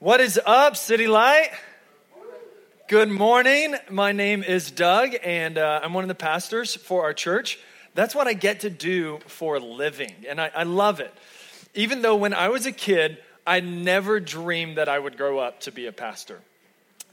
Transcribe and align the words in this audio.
What 0.00 0.20
is 0.20 0.38
up, 0.46 0.76
City 0.76 1.08
Light? 1.08 1.50
Good 2.86 3.08
morning. 3.08 3.74
My 3.90 4.12
name 4.12 4.44
is 4.44 4.70
Doug, 4.70 5.16
and 5.24 5.58
uh, 5.58 5.80
I'm 5.82 5.92
one 5.92 6.04
of 6.04 6.08
the 6.08 6.14
pastors 6.14 6.76
for 6.76 7.02
our 7.02 7.12
church. 7.12 7.58
That's 7.94 8.14
what 8.14 8.28
I 8.28 8.34
get 8.34 8.60
to 8.60 8.70
do 8.70 9.18
for 9.26 9.56
a 9.56 9.58
living, 9.58 10.14
and 10.28 10.40
I, 10.40 10.52
I 10.54 10.62
love 10.62 11.00
it. 11.00 11.12
Even 11.74 12.02
though 12.02 12.14
when 12.14 12.32
I 12.32 12.48
was 12.48 12.64
a 12.64 12.70
kid, 12.70 13.18
I 13.44 13.58
never 13.58 14.20
dreamed 14.20 14.78
that 14.78 14.88
I 14.88 15.00
would 15.00 15.16
grow 15.16 15.40
up 15.40 15.62
to 15.62 15.72
be 15.72 15.86
a 15.86 15.92
pastor. 15.92 16.38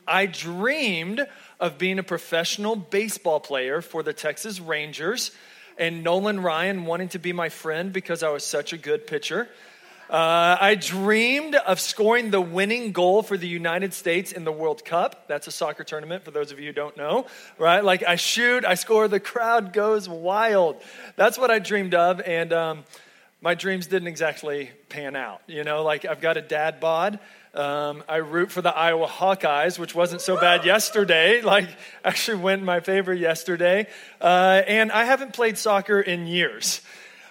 I 0.08 0.28
dreamed 0.28 1.26
of 1.60 1.80
being 1.80 1.98
a 1.98 2.04
professional 2.04 2.76
baseball 2.76 3.40
player 3.40 3.82
for 3.82 4.04
the 4.04 4.14
Texas 4.14 4.60
Rangers, 4.60 5.32
and 5.80 6.04
Nolan 6.04 6.40
Ryan 6.40 6.86
wanting 6.86 7.10
to 7.10 7.20
be 7.20 7.34
my 7.34 7.50
friend 7.50 7.92
because 7.92 8.22
I 8.22 8.30
was 8.30 8.44
such 8.44 8.74
a 8.74 8.78
good 8.78 9.08
pitcher. 9.08 9.50
Uh, 10.10 10.56
I 10.62 10.76
dreamed 10.76 11.56
of 11.56 11.80
scoring 11.80 12.30
the 12.30 12.42
winning 12.42 12.92
goal 12.92 13.24
for 13.24 13.38
the 13.38 13.48
United 13.48 13.94
States 13.94 14.32
in 14.32 14.44
the 14.44 14.52
World 14.52 14.86
Cup. 14.86 15.28
That's 15.28 15.48
a 15.48 15.52
soccer 15.52 15.84
tournament 15.84 16.24
for 16.24 16.32
those 16.32 16.52
of 16.52 16.60
you 16.60 16.68
who 16.68 16.74
don't 16.74 16.96
know, 16.96 17.26
right? 17.58 17.84
Like 17.84 18.04
I 18.04 18.16
shoot, 18.16 18.66
I 18.66 18.76
score, 18.76 19.08
the 19.08 19.20
crowd 19.20 19.74
goes 19.74 20.08
wild. 20.08 20.80
That's 21.16 21.40
what 21.40 21.50
I 21.50 21.58
dreamed 21.58 21.96
of, 21.96 22.22
and 22.22 22.54
um, 22.54 22.84
my 23.42 23.56
dreams 23.56 23.88
didn't 23.88 24.08
exactly 24.08 24.70
pan 24.90 25.16
out. 25.16 25.42
You 25.48 25.64
know, 25.64 25.82
like 25.84 26.06
I've 26.06 26.22
got 26.22 26.38
a 26.38 26.42
dad 26.42 26.80
bod. 26.80 27.20
Um, 27.56 28.04
I 28.10 28.18
root 28.18 28.52
for 28.52 28.62
the 28.62 28.76
Iowa 28.76 29.08
Hawkeyes, 29.08 29.80
which 29.80 29.96
wasn't 29.96 30.22
so 30.22 30.40
bad 30.40 30.66
yesterday. 30.66 31.42
Like, 31.46 31.70
actually 32.04 32.38
went 32.38 32.60
in 32.60 32.66
my 32.66 32.82
favor 32.82 33.14
yesterday. 33.14 33.88
Uh, 34.20 34.62
and 34.68 34.92
I 34.92 35.06
haven't 35.06 35.34
played 35.34 35.58
soccer 35.58 36.02
in 36.02 36.28
years. 36.28 36.82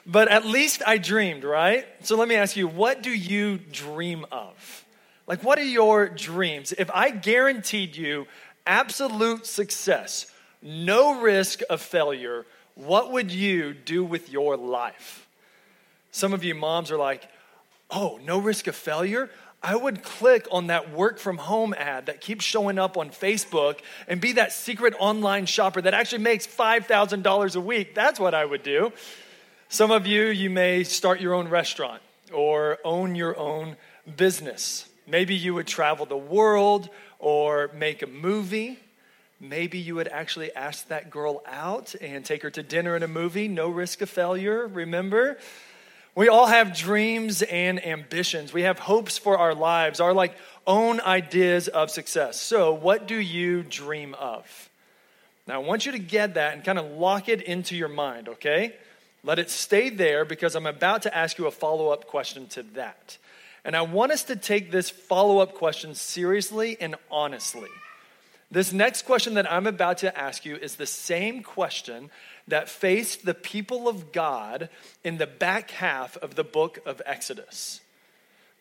But 0.07 0.29
at 0.29 0.45
least 0.45 0.83
I 0.87 0.99
dreamed, 0.99 1.45
right? 1.45 1.87
So 2.03 2.17
let 2.17 2.29
me 2.29 2.35
ask 2.35 2.57
you, 2.57 2.69
what 2.69 3.03
do 3.03 3.11
you 3.11 3.59
dream 3.59 4.27
of? 4.31 4.85
Like, 5.27 5.43
what 5.43 5.59
are 5.59 5.65
your 5.65 6.09
dreams? 6.09 6.73
If 6.77 6.91
I 6.93 7.11
guaranteed 7.11 7.97
you 7.97 8.27
absolute 8.67 9.47
success, 9.47 10.27
no 10.61 11.21
risk 11.21 11.61
of 11.71 11.81
failure, 11.81 12.45
what 12.75 13.13
would 13.13 13.31
you 13.31 13.73
do 13.73 14.05
with 14.05 14.31
your 14.31 14.57
life? 14.57 15.27
Some 16.11 16.33
of 16.33 16.45
you 16.45 16.55
moms 16.55 16.91
are 16.91 16.99
like, 16.99 17.27
oh, 17.91 18.21
no 18.25 18.39
risk 18.39 18.67
of 18.67 18.77
failure? 18.77 19.31
I 19.63 19.77
would 19.77 20.03
click 20.03 20.47
on 20.53 20.67
that 20.67 20.93
work 20.93 21.19
from 21.19 21.39
home 21.39 21.73
ad 21.73 22.07
that 22.07 22.21
keeps 22.21 22.45
showing 22.45 22.79
up 22.79 22.99
on 22.99 23.09
Facebook 23.09 23.79
and 24.07 24.21
be 24.21 24.33
that 24.33 24.53
secret 24.53 24.95
online 24.99 25.47
shopper 25.47 25.81
that 25.81 25.95
actually 25.95 26.23
makes 26.23 26.47
$5,000 26.47 27.57
a 27.57 27.61
week. 27.61 27.95
That's 27.95 28.21
what 28.21 28.35
I 28.35 28.45
would 28.45 28.63
do. 28.63 28.93
Some 29.69 29.91
of 29.91 30.07
you, 30.07 30.27
you 30.27 30.51
may 30.51 30.85
start 30.85 31.21
your 31.21 31.35
own 31.35 31.49
restaurant 31.49 32.03
or 32.33 32.79
own 32.85 33.15
your 33.15 33.37
own 33.37 33.77
business. 34.17 34.89
Maybe 35.07 35.35
you 35.35 35.55
would 35.55 35.67
travel 35.67 36.07
the 36.07 36.17
world 36.17 36.89
or 37.19 37.71
make 37.75 38.03
a 38.03 38.07
movie. 38.07 38.79
Maybe 39.41 39.79
you 39.79 39.97
would 39.97 40.09
actually 40.09 40.55
ask 40.55 40.89
that 40.89 41.11
girl 41.11 41.43
out 41.47 41.95
and 42.01 42.25
take 42.25 42.43
her 42.43 42.51
to 42.51 42.63
dinner 42.63 42.95
and 42.95 43.03
a 43.03 43.09
movie. 43.09 43.49
No 43.49 43.69
risk 43.69 44.01
of 44.01 44.11
failure, 44.11 44.67
remember? 44.67 45.39
We 46.15 46.29
all 46.29 46.47
have 46.47 46.77
dreams 46.77 47.43
and 47.43 47.85
ambitions. 47.85 48.53
We 48.53 48.63
have 48.63 48.79
hopes 48.79 49.19
for 49.19 49.37
our 49.37 49.55
lives, 49.55 49.99
our 49.99 50.15
like 50.15 50.37
own 50.67 51.01
ideas 51.01 51.67
of 51.67 51.91
success. 51.91 52.41
So, 52.41 52.73
what 52.73 53.09
do 53.09 53.17
you 53.17 53.65
dream 53.65 54.15
of? 54.15 54.71
Now, 55.47 55.57
I 55.57 55.59
want 55.59 55.85
you 55.85 55.93
to 55.93 55.99
get 55.99 56.35
that 56.35 56.55
and 56.55 56.65
kind 56.65 56.79
of 56.79 56.93
lock 56.93 57.29
it 57.29 57.43
into 57.43 57.77
your 57.77 57.89
mind, 57.89 58.29
okay? 58.29 58.75
Let 59.25 59.39
it 59.39 59.51
stay 59.51 59.89
there 59.89 60.27
because 60.27 60.55
I'm 60.55 60.67
about 60.67 61.03
to 61.03 61.17
ask 61.17 61.39
you 61.39 61.47
a 61.47 61.51
follow 61.51 61.89
up 61.89 62.07
question 62.07 62.47
to 62.49 62.63
that. 62.75 63.17
And 63.65 63.75
I 63.75 63.81
want 63.81 64.13
us 64.13 64.25
to 64.25 64.37
take 64.37 64.71
this 64.71 64.91
follow 64.91 65.39
up 65.39 65.55
question 65.55 65.95
seriously 65.95 66.77
and 66.79 66.95
honestly. 67.11 67.71
This 68.51 68.75
next 68.75 69.07
question 69.07 69.35
that 69.35 69.51
I'm 69.51 69.67
about 69.67 69.99
to 69.99 70.17
ask 70.17 70.45
you 70.45 70.57
is 70.57 70.77
the 70.77 70.87
same 70.87 71.43
question 71.43 72.11
that 72.47 72.69
faced 72.69 73.25
the 73.25 73.33
people 73.33 73.89
of 73.89 74.13
God 74.13 74.69
in 75.03 75.17
the 75.17 75.27
back 75.27 75.71
half 75.71 76.19
of 76.19 76.35
the 76.35 76.45
book 76.45 76.79
of 76.85 77.01
Exodus. 77.07 77.81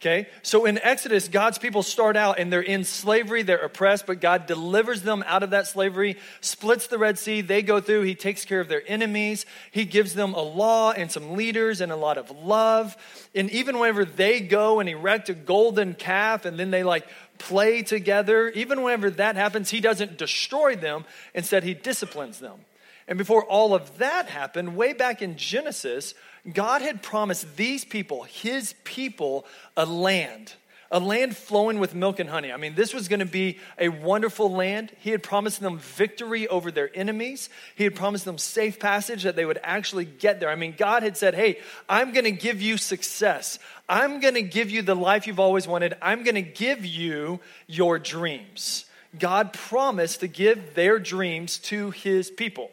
Okay? 0.04 0.28
So 0.42 0.66
in 0.66 0.80
Exodus, 0.80 1.30
God's 1.30 1.58
people 1.58 1.82
start 1.82 2.18
out 2.18 2.38
and 2.38 2.52
they're 2.52 2.60
in 2.60 2.84
slavery, 2.84 3.42
they're 3.42 3.58
oppressed, 3.58 4.06
but 4.06 4.20
God 4.20 4.48
delivers 4.48 5.02
them 5.02 5.24
out 5.26 5.44
of 5.44 5.52
that 5.52 5.66
slavery, 5.66 6.18
splits 6.42 6.88
the 6.88 6.98
Red 6.98 7.18
Sea, 7.18 7.40
they 7.40 7.62
go 7.62 7.80
through, 7.80 8.02
He 8.02 8.14
takes 8.14 8.44
care 8.44 8.60
of 8.60 8.68
their 8.68 8.84
enemies, 8.86 9.46
He 9.72 9.86
gives 9.86 10.14
them 10.14 10.34
a 10.34 10.42
law 10.42 10.92
and 10.92 11.10
some 11.10 11.38
leaders 11.38 11.80
and 11.80 11.90
a 11.90 11.96
lot 11.96 12.18
of 12.18 12.30
love. 12.32 12.98
And 13.34 13.50
even 13.52 13.80
whenever 13.80 14.04
they 14.04 14.42
go 14.42 14.82
and 14.82 14.90
erect 14.90 15.30
a 15.30 15.34
golden 15.34 15.94
calf 15.94 16.44
and 16.44 16.60
then 16.60 16.70
they 16.70 16.84
like 16.84 17.08
play 17.38 17.82
together, 17.82 18.50
even 18.50 18.84
whenever 18.84 19.10
that 19.10 19.38
happens, 19.38 19.70
He 19.70 19.80
doesn't 19.80 20.18
destroy 20.18 20.76
them, 20.76 21.06
instead, 21.34 21.64
He 21.64 21.74
disciplines 21.74 22.40
them. 22.40 22.60
And 23.08 23.18
before 23.18 23.46
all 23.46 23.74
of 23.74 24.00
that 24.00 24.28
happened, 24.28 24.76
way 24.76 24.92
back 24.92 25.22
in 25.22 25.38
Genesis, 25.38 26.14
God 26.52 26.82
had 26.82 27.02
promised 27.02 27.56
these 27.56 27.86
people, 27.86 28.24
his 28.24 28.76
people, 28.84 29.46
a 29.78 29.86
land, 29.86 30.54
a 30.92 31.00
land 31.00 31.38
flowing 31.38 31.80
with 31.80 31.96
milk 31.96 32.20
and 32.20 32.30
honey. 32.30 32.52
I 32.52 32.58
mean, 32.58 32.76
this 32.76 32.94
was 32.94 33.08
going 33.08 33.22
to 33.22 33.26
be 33.26 33.60
a 33.80 33.88
wonderful 33.88 34.52
land. 34.52 34.92
He 35.00 35.12
had 35.12 35.24
promised 35.24 35.62
them 35.62 35.80
victory 35.80 36.48
over 36.50 36.70
their 36.70 36.92
enemies. 36.94 37.50
He 37.76 37.86
had 37.86 37.96
promised 37.96 38.26
them 38.26 38.38
safe 38.38 38.78
passage 38.78 39.24
that 39.24 39.38
they 39.38 39.46
would 39.46 39.60
actually 39.64 40.04
get 40.04 40.42
there. 40.42 40.50
I 40.50 40.56
mean, 40.56 40.76
God 40.78 41.02
had 41.02 41.16
said, 41.16 41.34
Hey, 41.34 41.60
I'm 41.88 42.12
going 42.12 42.26
to 42.26 42.32
give 42.32 42.62
you 42.62 42.78
success. 42.78 43.58
I'm 43.88 44.20
going 44.20 44.36
to 44.36 44.42
give 44.42 44.70
you 44.70 44.82
the 44.82 44.96
life 44.96 45.26
you've 45.28 45.40
always 45.40 45.68
wanted. 45.68 45.96
I'm 46.02 46.24
going 46.24 46.36
to 46.36 46.42
give 46.42 46.86
you 46.86 47.40
your 47.68 48.00
dreams. 48.00 48.86
God 49.18 49.54
promised 49.54 50.20
to 50.20 50.28
give 50.28 50.76
their 50.76 51.00
dreams 51.00 51.58
to 51.60 51.92
his 51.92 52.30
people. 52.30 52.70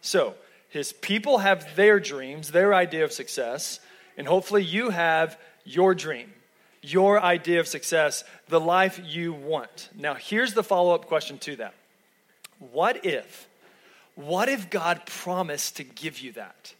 So, 0.00 0.34
his 0.72 0.94
people 0.94 1.38
have 1.38 1.76
their 1.76 2.00
dreams, 2.00 2.50
their 2.50 2.72
idea 2.72 3.04
of 3.04 3.12
success, 3.12 3.78
and 4.16 4.26
hopefully 4.26 4.64
you 4.64 4.88
have 4.88 5.38
your 5.64 5.94
dream, 5.94 6.32
your 6.80 7.22
idea 7.22 7.60
of 7.60 7.68
success, 7.68 8.24
the 8.48 8.58
life 8.58 8.98
you 9.04 9.34
want. 9.34 9.90
Now, 9.94 10.14
here's 10.14 10.54
the 10.54 10.62
follow 10.62 10.94
up 10.94 11.06
question 11.06 11.36
to 11.40 11.56
that 11.56 11.74
What 12.72 13.04
if? 13.04 13.46
What 14.14 14.48
if 14.48 14.70
God 14.70 15.04
promised 15.04 15.76
to 15.76 15.84
give 15.84 16.20
you 16.20 16.32
that? 16.32 16.72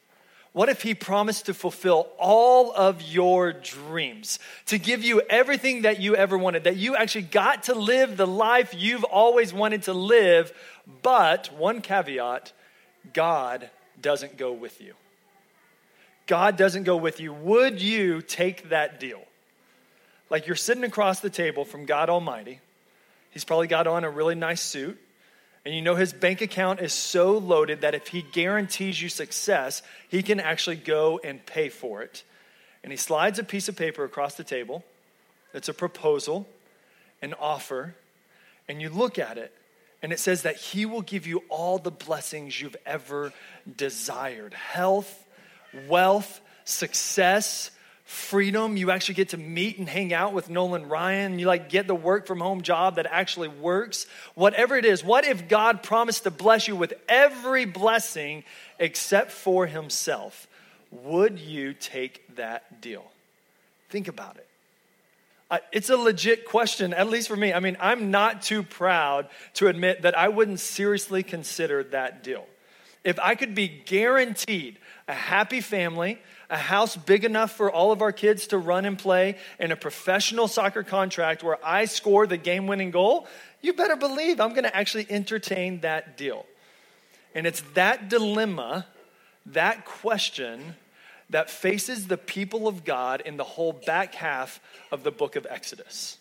What 0.52 0.70
if 0.70 0.80
He 0.80 0.94
promised 0.94 1.46
to 1.46 1.54
fulfill 1.54 2.08
all 2.18 2.72
of 2.72 3.02
your 3.02 3.52
dreams, 3.52 4.38
to 4.66 4.78
give 4.78 5.04
you 5.04 5.20
everything 5.28 5.82
that 5.82 6.00
you 6.00 6.16
ever 6.16 6.38
wanted, 6.38 6.64
that 6.64 6.76
you 6.76 6.96
actually 6.96 7.22
got 7.22 7.64
to 7.64 7.74
live 7.74 8.16
the 8.16 8.26
life 8.26 8.74
you've 8.74 9.04
always 9.04 9.52
wanted 9.52 9.82
to 9.82 9.92
live, 9.92 10.50
but 11.02 11.52
one 11.52 11.82
caveat 11.82 12.52
God 13.12 13.68
doesn't 14.02 14.36
go 14.36 14.52
with 14.52 14.80
you. 14.80 14.94
God 16.26 16.56
doesn't 16.56 16.84
go 16.84 16.96
with 16.96 17.20
you. 17.20 17.32
Would 17.32 17.80
you 17.80 18.22
take 18.22 18.68
that 18.68 19.00
deal? 19.00 19.22
Like 20.30 20.46
you're 20.46 20.56
sitting 20.56 20.84
across 20.84 21.20
the 21.20 21.30
table 21.30 21.64
from 21.64 21.84
God 21.84 22.08
Almighty. 22.08 22.60
He's 23.30 23.44
probably 23.44 23.66
got 23.66 23.86
on 23.86 24.04
a 24.04 24.10
really 24.10 24.34
nice 24.34 24.60
suit. 24.60 24.98
And 25.64 25.74
you 25.74 25.82
know 25.82 25.94
his 25.94 26.12
bank 26.12 26.40
account 26.40 26.80
is 26.80 26.92
so 26.92 27.38
loaded 27.38 27.82
that 27.82 27.94
if 27.94 28.08
he 28.08 28.22
guarantees 28.22 29.00
you 29.00 29.08
success, 29.08 29.82
he 30.08 30.22
can 30.22 30.40
actually 30.40 30.76
go 30.76 31.20
and 31.22 31.44
pay 31.44 31.68
for 31.68 32.02
it. 32.02 32.24
And 32.82 32.90
he 32.90 32.96
slides 32.96 33.38
a 33.38 33.44
piece 33.44 33.68
of 33.68 33.76
paper 33.76 34.04
across 34.04 34.34
the 34.34 34.42
table. 34.42 34.84
It's 35.54 35.68
a 35.68 35.74
proposal, 35.74 36.48
an 37.20 37.34
offer. 37.34 37.94
And 38.68 38.80
you 38.80 38.88
look 38.88 39.18
at 39.18 39.38
it 39.38 39.54
and 40.02 40.12
it 40.12 40.18
says 40.18 40.42
that 40.42 40.56
He 40.56 40.84
will 40.84 41.02
give 41.02 41.26
you 41.26 41.44
all 41.48 41.78
the 41.78 41.90
blessings 41.90 42.60
you've 42.60 42.76
ever 42.84 43.32
desired 43.76 44.52
health, 44.52 45.26
wealth, 45.88 46.40
success, 46.64 47.70
freedom. 48.04 48.76
You 48.76 48.90
actually 48.90 49.14
get 49.14 49.30
to 49.30 49.38
meet 49.38 49.78
and 49.78 49.88
hang 49.88 50.12
out 50.12 50.32
with 50.32 50.50
Nolan 50.50 50.88
Ryan. 50.88 51.38
You 51.38 51.46
like 51.46 51.68
get 51.68 51.86
the 51.86 51.94
work 51.94 52.26
from 52.26 52.40
home 52.40 52.62
job 52.62 52.96
that 52.96 53.06
actually 53.06 53.48
works. 53.48 54.06
Whatever 54.34 54.76
it 54.76 54.84
is, 54.84 55.04
what 55.04 55.24
if 55.24 55.48
God 55.48 55.82
promised 55.82 56.24
to 56.24 56.30
bless 56.30 56.68
you 56.68 56.76
with 56.76 56.92
every 57.08 57.64
blessing 57.64 58.44
except 58.78 59.30
for 59.30 59.66
Himself? 59.66 60.48
Would 60.90 61.38
you 61.38 61.72
take 61.72 62.36
that 62.36 62.80
deal? 62.80 63.04
Think 63.88 64.08
about 64.08 64.36
it 64.36 64.46
it's 65.72 65.90
a 65.90 65.96
legit 65.96 66.46
question, 66.46 66.94
at 66.94 67.08
least 67.08 67.28
for 67.28 67.36
me. 67.36 67.52
I 67.52 67.60
mean, 67.60 67.76
I'm 67.80 68.10
not 68.10 68.42
too 68.42 68.62
proud 68.62 69.28
to 69.54 69.68
admit 69.68 70.02
that 70.02 70.16
I 70.16 70.28
wouldn't 70.28 70.60
seriously 70.60 71.22
consider 71.22 71.84
that 71.84 72.22
deal. 72.22 72.46
If 73.04 73.18
I 73.18 73.34
could 73.34 73.54
be 73.54 73.68
guaranteed 73.68 74.78
a 75.08 75.12
happy 75.12 75.60
family, 75.60 76.20
a 76.48 76.56
house 76.56 76.96
big 76.96 77.24
enough 77.24 77.50
for 77.50 77.70
all 77.70 77.92
of 77.92 78.02
our 78.02 78.12
kids 78.12 78.48
to 78.48 78.58
run 78.58 78.84
and 78.84 78.98
play, 78.98 79.36
and 79.58 79.72
a 79.72 79.76
professional 79.76 80.48
soccer 80.48 80.82
contract 80.82 81.42
where 81.42 81.58
I 81.64 81.86
score 81.86 82.26
the 82.26 82.36
game 82.36 82.66
winning 82.66 82.90
goal, 82.90 83.26
you 83.60 83.72
better 83.72 83.96
believe 83.96 84.40
I'm 84.40 84.50
going 84.50 84.64
to 84.64 84.76
actually 84.76 85.06
entertain 85.10 85.80
that 85.80 86.16
deal. 86.16 86.46
And 87.34 87.46
it's 87.46 87.62
that 87.74 88.08
dilemma, 88.08 88.86
that 89.46 89.84
question, 89.84 90.76
that 91.30 91.50
faces 91.50 92.08
the 92.08 92.16
people 92.16 92.68
of 92.68 92.84
God 92.84 93.22
in 93.22 93.36
the 93.36 93.44
whole 93.44 93.72
back 93.72 94.14
half 94.14 94.60
of 94.90 95.02
the 95.02 95.10
book 95.10 95.36
of 95.36 95.46
Exodus. 95.48 96.18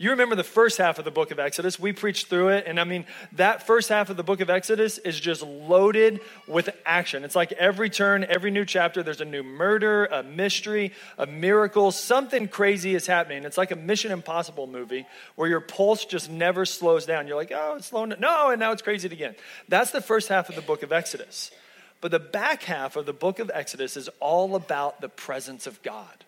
You 0.00 0.10
remember 0.10 0.36
the 0.36 0.44
first 0.44 0.78
half 0.78 1.00
of 1.00 1.04
the 1.04 1.10
book 1.10 1.32
of 1.32 1.40
Exodus. 1.40 1.76
We 1.80 1.92
preached 1.92 2.28
through 2.28 2.50
it. 2.50 2.68
And 2.68 2.78
I 2.78 2.84
mean, 2.84 3.04
that 3.32 3.66
first 3.66 3.88
half 3.88 4.10
of 4.10 4.16
the 4.16 4.22
book 4.22 4.40
of 4.40 4.48
Exodus 4.48 4.98
is 4.98 5.18
just 5.18 5.42
loaded 5.42 6.20
with 6.46 6.70
action. 6.86 7.24
It's 7.24 7.34
like 7.34 7.50
every 7.52 7.90
turn, 7.90 8.22
every 8.22 8.52
new 8.52 8.64
chapter, 8.64 9.02
there's 9.02 9.20
a 9.20 9.24
new 9.24 9.42
murder, 9.42 10.06
a 10.06 10.22
mystery, 10.22 10.92
a 11.18 11.26
miracle. 11.26 11.90
Something 11.90 12.46
crazy 12.46 12.94
is 12.94 13.08
happening. 13.08 13.44
It's 13.44 13.58
like 13.58 13.72
a 13.72 13.76
Mission 13.76 14.12
Impossible 14.12 14.68
movie 14.68 15.04
where 15.34 15.48
your 15.48 15.60
pulse 15.60 16.04
just 16.04 16.30
never 16.30 16.64
slows 16.64 17.04
down. 17.04 17.26
You're 17.26 17.36
like, 17.36 17.52
oh, 17.52 17.74
it's 17.76 17.88
slowing 17.88 18.10
down. 18.10 18.20
No, 18.20 18.50
and 18.50 18.60
now 18.60 18.70
it's 18.70 18.82
crazy 18.82 19.08
again. 19.08 19.34
That's 19.68 19.90
the 19.90 20.00
first 20.00 20.28
half 20.28 20.48
of 20.48 20.54
the 20.54 20.62
book 20.62 20.84
of 20.84 20.92
Exodus. 20.92 21.50
But 22.00 22.10
the 22.10 22.18
back 22.18 22.62
half 22.64 22.96
of 22.96 23.06
the 23.06 23.12
book 23.12 23.38
of 23.38 23.50
Exodus 23.52 23.96
is 23.96 24.08
all 24.20 24.54
about 24.54 25.00
the 25.00 25.08
presence 25.08 25.66
of 25.66 25.82
God. 25.82 26.24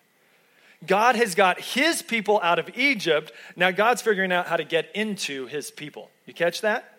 God 0.85 1.15
has 1.15 1.35
got 1.35 1.61
his 1.61 2.01
people 2.01 2.39
out 2.43 2.59
of 2.59 2.69
Egypt. 2.77 3.31
Now 3.55 3.71
God's 3.71 4.01
figuring 4.01 4.31
out 4.31 4.47
how 4.47 4.57
to 4.57 4.63
get 4.63 4.89
into 4.95 5.45
his 5.45 5.71
people. 5.71 6.09
You 6.25 6.33
catch 6.33 6.61
that? 6.61 6.97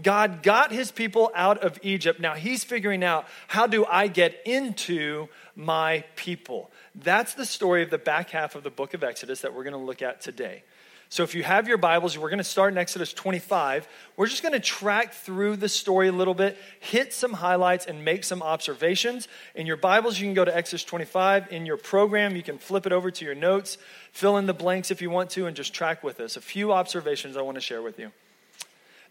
God 0.00 0.42
got 0.42 0.72
his 0.72 0.92
people 0.92 1.30
out 1.34 1.58
of 1.58 1.78
Egypt. 1.82 2.20
Now 2.20 2.34
he's 2.34 2.64
figuring 2.64 3.02
out 3.02 3.26
how 3.48 3.66
do 3.66 3.84
I 3.86 4.08
get 4.08 4.40
into 4.44 5.28
my 5.56 6.04
people. 6.16 6.70
That's 6.94 7.34
the 7.34 7.44
story 7.44 7.82
of 7.82 7.90
the 7.90 7.98
back 7.98 8.30
half 8.30 8.54
of 8.54 8.62
the 8.62 8.70
book 8.70 8.94
of 8.94 9.02
Exodus 9.04 9.40
that 9.40 9.54
we're 9.54 9.64
going 9.64 9.72
to 9.74 9.78
look 9.78 10.02
at 10.02 10.20
today. 10.20 10.62
So 11.12 11.24
if 11.24 11.34
you 11.34 11.42
have 11.42 11.66
your 11.66 11.76
Bibles, 11.76 12.16
we're 12.16 12.28
going 12.28 12.38
to 12.38 12.44
start 12.44 12.72
in 12.72 12.78
Exodus 12.78 13.12
25. 13.12 13.88
We're 14.16 14.28
just 14.28 14.44
going 14.44 14.52
to 14.52 14.60
track 14.60 15.12
through 15.12 15.56
the 15.56 15.68
story 15.68 16.06
a 16.06 16.12
little 16.12 16.34
bit, 16.34 16.56
hit 16.78 17.12
some 17.12 17.32
highlights, 17.32 17.84
and 17.86 18.04
make 18.04 18.22
some 18.22 18.42
observations. 18.42 19.26
In 19.56 19.66
your 19.66 19.76
Bibles, 19.76 20.20
you 20.20 20.28
can 20.28 20.34
go 20.34 20.44
to 20.44 20.56
Exodus 20.56 20.84
25. 20.84 21.50
In 21.50 21.66
your 21.66 21.78
program, 21.78 22.36
you 22.36 22.44
can 22.44 22.58
flip 22.58 22.86
it 22.86 22.92
over 22.92 23.10
to 23.10 23.24
your 23.24 23.34
notes, 23.34 23.76
fill 24.12 24.36
in 24.36 24.46
the 24.46 24.54
blanks 24.54 24.92
if 24.92 25.02
you 25.02 25.10
want 25.10 25.30
to, 25.30 25.46
and 25.46 25.56
just 25.56 25.74
track 25.74 26.04
with 26.04 26.20
us. 26.20 26.36
A 26.36 26.40
few 26.40 26.72
observations 26.72 27.36
I 27.36 27.42
want 27.42 27.56
to 27.56 27.60
share 27.60 27.82
with 27.82 27.98
you. 27.98 28.12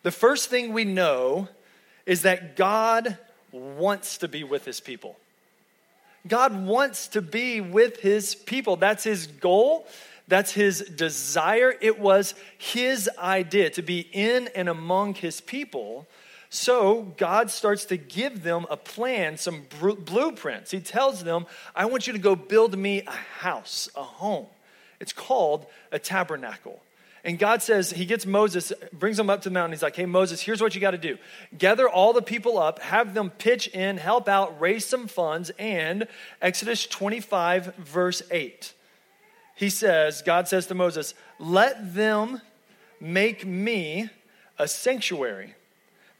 The 0.03 0.11
first 0.11 0.49
thing 0.49 0.71
we 0.71 0.85
know 0.85 1.49
is 2.05 2.21
that 2.21 2.55
God 2.55 3.17
wants 3.51 4.19
to 4.19 4.29
be 4.29 4.45
with 4.45 4.63
his 4.63 4.79
people. 4.79 5.17
God 6.25 6.65
wants 6.65 7.09
to 7.09 7.21
be 7.21 7.59
with 7.59 7.99
his 7.99 8.35
people. 8.35 8.77
That's 8.77 9.03
his 9.03 9.27
goal. 9.27 9.85
That's 10.29 10.51
his 10.51 10.81
desire. 10.81 11.73
It 11.81 11.99
was 11.99 12.35
his 12.57 13.09
idea 13.17 13.71
to 13.71 13.81
be 13.81 14.07
in 14.11 14.47
and 14.55 14.69
among 14.69 15.15
his 15.15 15.41
people. 15.41 16.07
So 16.51 17.13
God 17.17 17.49
starts 17.49 17.85
to 17.85 17.97
give 17.97 18.43
them 18.43 18.67
a 18.69 18.77
plan, 18.77 19.37
some 19.37 19.65
blueprints. 19.79 20.71
He 20.71 20.79
tells 20.79 21.23
them, 21.23 21.47
I 21.75 21.85
want 21.85 22.07
you 22.07 22.13
to 22.13 22.19
go 22.19 22.35
build 22.35 22.77
me 22.77 23.01
a 23.01 23.11
house, 23.11 23.89
a 23.95 24.03
home. 24.03 24.45
It's 24.99 25.13
called 25.13 25.65
a 25.91 25.97
tabernacle. 25.97 26.79
And 27.23 27.37
God 27.37 27.61
says, 27.61 27.91
He 27.91 28.05
gets 28.05 28.25
Moses, 28.25 28.71
brings 28.93 29.19
him 29.19 29.29
up 29.29 29.41
to 29.41 29.49
the 29.49 29.53
mountain. 29.53 29.73
He's 29.73 29.83
like, 29.83 29.95
Hey, 29.95 30.05
Moses, 30.05 30.41
here's 30.41 30.61
what 30.61 30.75
you 30.75 30.81
got 30.81 30.91
to 30.91 30.97
do 30.97 31.17
gather 31.57 31.89
all 31.89 32.13
the 32.13 32.21
people 32.21 32.59
up, 32.59 32.79
have 32.79 33.15
them 33.15 33.31
pitch 33.31 33.67
in, 33.69 33.97
help 33.97 34.29
out, 34.29 34.59
raise 34.61 34.85
some 34.85 35.07
funds. 35.07 35.51
And 35.57 36.07
Exodus 36.41 36.85
25, 36.85 37.75
verse 37.77 38.21
8 38.31 38.73
he 39.59 39.69
says, 39.69 40.21
God 40.21 40.47
says 40.47 40.67
to 40.67 40.73
Moses, 40.73 41.13
Let 41.37 41.93
them 41.93 42.41
make 43.01 43.45
me 43.45 44.09
a 44.57 44.69
sanctuary 44.69 45.53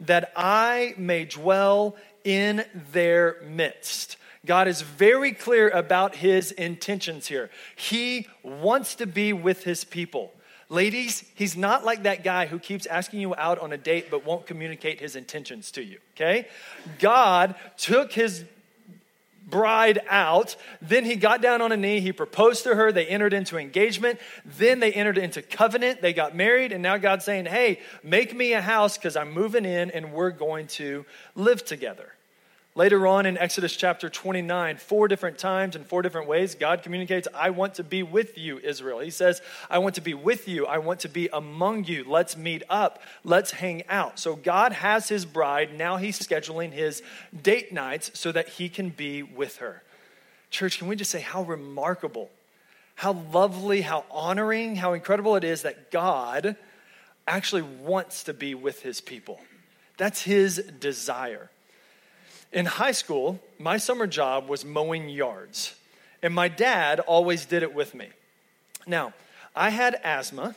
that 0.01 0.33
I 0.35 0.93
may 0.97 1.23
dwell 1.23 1.95
in 2.25 2.65
their 2.91 3.37
midst. 3.47 4.17
God 4.45 4.67
is 4.67 4.81
very 4.81 5.31
clear 5.31 5.69
about 5.69 6.15
his 6.15 6.51
intentions 6.51 7.27
here. 7.27 7.49
He 7.77 8.27
wants 8.43 8.95
to 8.95 9.07
be 9.07 9.31
with 9.31 9.63
his 9.63 9.85
people. 9.85 10.33
Ladies, 10.67 11.23
he's 11.33 11.55
not 11.55 11.85
like 11.85 12.03
that 12.03 12.25
guy 12.25 12.45
who 12.45 12.59
keeps 12.59 12.85
asking 12.87 13.21
you 13.21 13.33
out 13.35 13.57
on 13.59 13.71
a 13.71 13.77
date 13.77 14.11
but 14.11 14.25
won't 14.25 14.47
communicate 14.47 14.99
his 14.99 15.15
intentions 15.15 15.71
to 15.71 15.81
you, 15.81 15.99
okay? 16.13 16.49
God 16.99 17.55
took 17.77 18.11
his 18.11 18.43
bride 19.49 19.99
out. 20.09 20.55
Then 20.81 21.05
he 21.05 21.15
got 21.15 21.41
down 21.41 21.61
on 21.61 21.71
a 21.71 21.77
knee. 21.77 21.99
He 21.99 22.11
proposed 22.11 22.63
to 22.63 22.75
her. 22.75 22.91
They 22.91 23.05
entered 23.07 23.33
into 23.33 23.57
engagement. 23.57 24.19
Then 24.45 24.79
they 24.79 24.91
entered 24.93 25.17
into 25.17 25.41
covenant. 25.41 26.01
They 26.01 26.13
got 26.13 26.35
married. 26.35 26.71
And 26.71 26.83
now 26.83 26.97
God's 26.97 27.25
saying, 27.25 27.45
hey, 27.45 27.79
make 28.03 28.35
me 28.35 28.53
a 28.53 28.61
house 28.61 28.97
because 28.97 29.15
I'm 29.15 29.31
moving 29.31 29.65
in 29.65 29.91
and 29.91 30.13
we're 30.13 30.31
going 30.31 30.67
to 30.67 31.05
live 31.35 31.65
together. 31.65 32.13
Later 32.79 33.07
on 33.07 33.25
in 33.25 33.37
Exodus 33.37 33.75
chapter 33.75 34.09
29, 34.09 34.77
four 34.77 35.09
different 35.09 35.37
times 35.37 35.75
in 35.75 35.83
four 35.83 36.01
different 36.01 36.29
ways, 36.29 36.55
God 36.55 36.81
communicates, 36.81 37.27
I 37.35 37.49
want 37.49 37.73
to 37.73 37.83
be 37.83 38.03
with 38.03 38.37
you, 38.37 38.57
Israel. 38.59 38.99
He 38.99 39.09
says, 39.09 39.41
I 39.69 39.79
want 39.79 39.95
to 39.95 40.01
be 40.01 40.13
with 40.13 40.47
you. 40.47 40.65
I 40.65 40.77
want 40.77 41.01
to 41.01 41.09
be 41.09 41.27
among 41.33 41.83
you. 41.83 42.05
Let's 42.07 42.37
meet 42.37 42.63
up. 42.69 43.01
Let's 43.25 43.51
hang 43.51 43.83
out. 43.89 44.17
So 44.17 44.37
God 44.37 44.71
has 44.71 45.09
his 45.09 45.25
bride. 45.25 45.77
Now 45.77 45.97
he's 45.97 46.17
scheduling 46.17 46.71
his 46.71 47.03
date 47.43 47.73
nights 47.73 48.11
so 48.13 48.31
that 48.31 48.47
he 48.47 48.69
can 48.69 48.91
be 48.91 49.23
with 49.23 49.57
her. 49.57 49.83
Church, 50.49 50.77
can 50.77 50.87
we 50.87 50.95
just 50.95 51.11
say 51.11 51.19
how 51.19 51.43
remarkable, 51.43 52.29
how 52.95 53.11
lovely, 53.11 53.81
how 53.81 54.05
honoring, 54.09 54.77
how 54.77 54.93
incredible 54.93 55.35
it 55.35 55.43
is 55.43 55.63
that 55.63 55.91
God 55.91 56.55
actually 57.27 57.63
wants 57.63 58.23
to 58.23 58.33
be 58.33 58.55
with 58.55 58.83
his 58.83 59.01
people? 59.01 59.41
That's 59.97 60.21
his 60.21 60.63
desire. 60.79 61.49
In 62.51 62.65
high 62.65 62.91
school, 62.91 63.39
my 63.59 63.77
summer 63.77 64.07
job 64.07 64.49
was 64.49 64.65
mowing 64.65 65.09
yards, 65.09 65.75
and 66.23 66.33
my 66.33 66.47
dad 66.47 66.99
always 66.99 67.45
did 67.45 67.63
it 67.63 67.73
with 67.73 67.93
me. 67.93 68.09
Now, 68.87 69.13
I 69.55 69.69
had 69.69 69.99
asthma, 70.03 70.55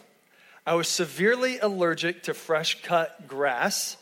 I 0.66 0.74
was 0.74 0.88
severely 0.88 1.58
allergic 1.58 2.22
to 2.24 2.34
fresh 2.34 2.82
cut 2.82 3.26
grass. 3.26 3.96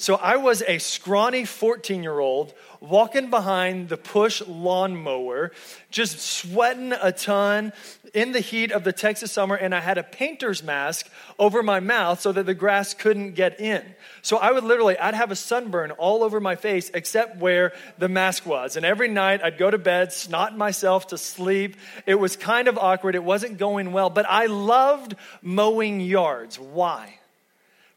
So 0.00 0.14
I 0.14 0.36
was 0.36 0.62
a 0.66 0.78
scrawny 0.78 1.44
14 1.44 2.02
year 2.04 2.20
old 2.20 2.54
walking 2.80 3.30
behind 3.30 3.88
the 3.88 3.96
push 3.96 4.40
lawnmower, 4.46 5.50
just 5.90 6.20
sweating 6.20 6.92
a 6.92 7.10
ton 7.10 7.72
in 8.14 8.30
the 8.30 8.40
heat 8.40 8.70
of 8.70 8.84
the 8.84 8.92
Texas 8.92 9.32
summer, 9.32 9.56
and 9.56 9.74
I 9.74 9.80
had 9.80 9.98
a 9.98 10.04
painter's 10.04 10.62
mask 10.62 11.10
over 11.36 11.64
my 11.64 11.80
mouth 11.80 12.20
so 12.20 12.30
that 12.30 12.46
the 12.46 12.54
grass 12.54 12.94
couldn't 12.94 13.32
get 13.34 13.60
in. 13.60 13.84
So 14.22 14.36
I 14.36 14.52
would 14.52 14.62
literally, 14.62 14.96
I'd 14.96 15.14
have 15.14 15.32
a 15.32 15.36
sunburn 15.36 15.90
all 15.90 16.22
over 16.22 16.38
my 16.38 16.54
face 16.54 16.90
except 16.94 17.38
where 17.38 17.72
the 17.98 18.08
mask 18.08 18.46
was. 18.46 18.76
And 18.76 18.86
every 18.86 19.08
night 19.08 19.42
I'd 19.42 19.58
go 19.58 19.68
to 19.68 19.78
bed, 19.78 20.12
snot 20.12 20.56
myself 20.56 21.08
to 21.08 21.18
sleep. 21.18 21.76
It 22.06 22.14
was 22.14 22.36
kind 22.36 22.68
of 22.68 22.78
awkward. 22.78 23.16
It 23.16 23.24
wasn't 23.24 23.58
going 23.58 23.92
well, 23.92 24.10
but 24.10 24.26
I 24.28 24.46
loved 24.46 25.16
mowing 25.42 26.00
yards. 26.00 26.58
Why? 26.58 27.17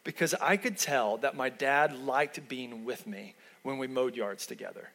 Because 0.04 0.34
I 0.34 0.58
could 0.58 0.78
tell 0.78 1.18
that 1.18 1.36
my 1.36 1.50
dad 1.50 1.96
liked 1.96 2.48
being 2.48 2.86
with 2.86 3.06
me 3.06 3.36
when 3.64 3.78
we 3.78 3.88
mowed 3.88 4.16
yards 4.16 4.48
together. 4.48 4.90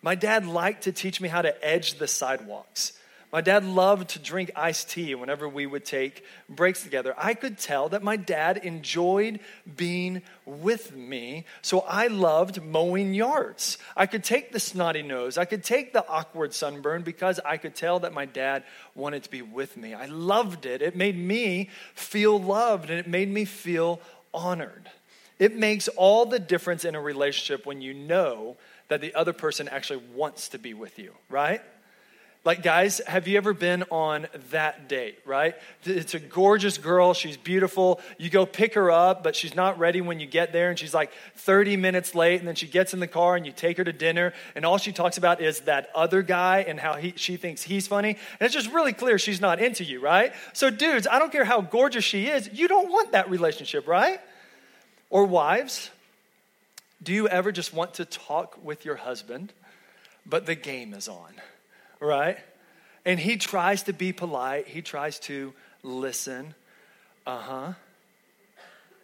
My 0.00 0.14
dad 0.14 0.46
liked 0.46 0.84
to 0.84 0.92
teach 0.92 1.20
me 1.20 1.28
how 1.28 1.42
to 1.42 1.64
edge 1.64 1.98
the 1.98 2.08
sidewalks. 2.08 2.92
My 3.32 3.40
dad 3.40 3.64
loved 3.64 4.10
to 4.10 4.18
drink 4.18 4.50
iced 4.54 4.90
tea 4.90 5.14
whenever 5.14 5.48
we 5.48 5.64
would 5.64 5.86
take 5.86 6.22
breaks 6.50 6.82
together. 6.82 7.14
I 7.16 7.32
could 7.32 7.56
tell 7.56 7.88
that 7.88 8.02
my 8.02 8.16
dad 8.16 8.58
enjoyed 8.58 9.40
being 9.74 10.20
with 10.44 10.94
me, 10.94 11.46
so 11.62 11.80
I 11.80 12.08
loved 12.08 12.62
mowing 12.62 13.14
yards. 13.14 13.78
I 13.96 14.04
could 14.04 14.22
take 14.22 14.52
the 14.52 14.60
snotty 14.60 15.00
nose, 15.00 15.38
I 15.38 15.46
could 15.46 15.64
take 15.64 15.94
the 15.94 16.06
awkward 16.06 16.52
sunburn 16.52 17.04
because 17.04 17.40
I 17.42 17.56
could 17.56 17.74
tell 17.74 18.00
that 18.00 18.12
my 18.12 18.26
dad 18.26 18.64
wanted 18.94 19.22
to 19.22 19.30
be 19.30 19.40
with 19.40 19.78
me. 19.78 19.94
I 19.94 20.04
loved 20.06 20.66
it. 20.66 20.82
It 20.82 20.94
made 20.94 21.16
me 21.16 21.70
feel 21.94 22.38
loved 22.38 22.90
and 22.90 22.98
it 22.98 23.06
made 23.08 23.30
me 23.30 23.46
feel 23.46 24.02
honored. 24.34 24.90
It 25.38 25.56
makes 25.56 25.88
all 25.88 26.26
the 26.26 26.38
difference 26.38 26.84
in 26.84 26.94
a 26.94 27.00
relationship 27.00 27.66
when 27.66 27.80
you 27.80 27.94
know 27.94 28.56
that 28.88 29.00
the 29.00 29.14
other 29.14 29.32
person 29.32 29.68
actually 29.68 30.02
wants 30.14 30.50
to 30.50 30.58
be 30.58 30.74
with 30.74 30.98
you, 30.98 31.14
right? 31.28 31.62
Like, 32.44 32.64
guys, 32.64 33.00
have 33.06 33.28
you 33.28 33.36
ever 33.36 33.54
been 33.54 33.84
on 33.84 34.26
that 34.50 34.88
date, 34.88 35.20
right? 35.24 35.54
It's 35.84 36.14
a 36.14 36.18
gorgeous 36.18 36.76
girl. 36.76 37.14
She's 37.14 37.36
beautiful. 37.36 38.00
You 38.18 38.30
go 38.30 38.46
pick 38.46 38.74
her 38.74 38.90
up, 38.90 39.22
but 39.22 39.36
she's 39.36 39.54
not 39.54 39.78
ready 39.78 40.00
when 40.00 40.18
you 40.18 40.26
get 40.26 40.52
there, 40.52 40.68
and 40.68 40.76
she's 40.76 40.92
like 40.92 41.12
30 41.36 41.76
minutes 41.76 42.16
late. 42.16 42.40
And 42.40 42.48
then 42.48 42.56
she 42.56 42.66
gets 42.66 42.94
in 42.94 42.98
the 42.98 43.06
car, 43.06 43.36
and 43.36 43.46
you 43.46 43.52
take 43.52 43.76
her 43.76 43.84
to 43.84 43.92
dinner, 43.92 44.32
and 44.56 44.66
all 44.66 44.76
she 44.76 44.90
talks 44.90 45.18
about 45.18 45.40
is 45.40 45.60
that 45.60 45.88
other 45.94 46.20
guy 46.22 46.64
and 46.66 46.80
how 46.80 46.94
he, 46.94 47.12
she 47.14 47.36
thinks 47.36 47.62
he's 47.62 47.86
funny. 47.86 48.10
And 48.10 48.46
it's 48.46 48.54
just 48.54 48.72
really 48.72 48.92
clear 48.92 49.20
she's 49.20 49.40
not 49.40 49.60
into 49.60 49.84
you, 49.84 50.00
right? 50.00 50.32
So, 50.52 50.68
dudes, 50.68 51.06
I 51.06 51.20
don't 51.20 51.30
care 51.30 51.44
how 51.44 51.60
gorgeous 51.60 52.02
she 52.04 52.26
is, 52.26 52.50
you 52.52 52.66
don't 52.66 52.90
want 52.90 53.12
that 53.12 53.30
relationship, 53.30 53.86
right? 53.86 54.18
Or, 55.10 55.26
wives, 55.26 55.90
do 57.00 57.12
you 57.12 57.28
ever 57.28 57.52
just 57.52 57.72
want 57.72 57.94
to 57.94 58.04
talk 58.04 58.58
with 58.64 58.84
your 58.84 58.96
husband, 58.96 59.52
but 60.26 60.46
the 60.46 60.56
game 60.56 60.92
is 60.92 61.06
on? 61.06 61.34
Right? 62.02 62.38
And 63.04 63.18
he 63.18 63.36
tries 63.36 63.84
to 63.84 63.92
be 63.92 64.12
polite, 64.12 64.68
he 64.68 64.82
tries 64.82 65.18
to 65.20 65.52
listen. 65.82 66.54
Uh 67.26 67.38
huh. 67.38 67.72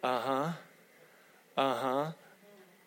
Uh 0.03 0.19
huh. 0.19 0.51
Uh 1.57 1.75
huh. 1.75 2.11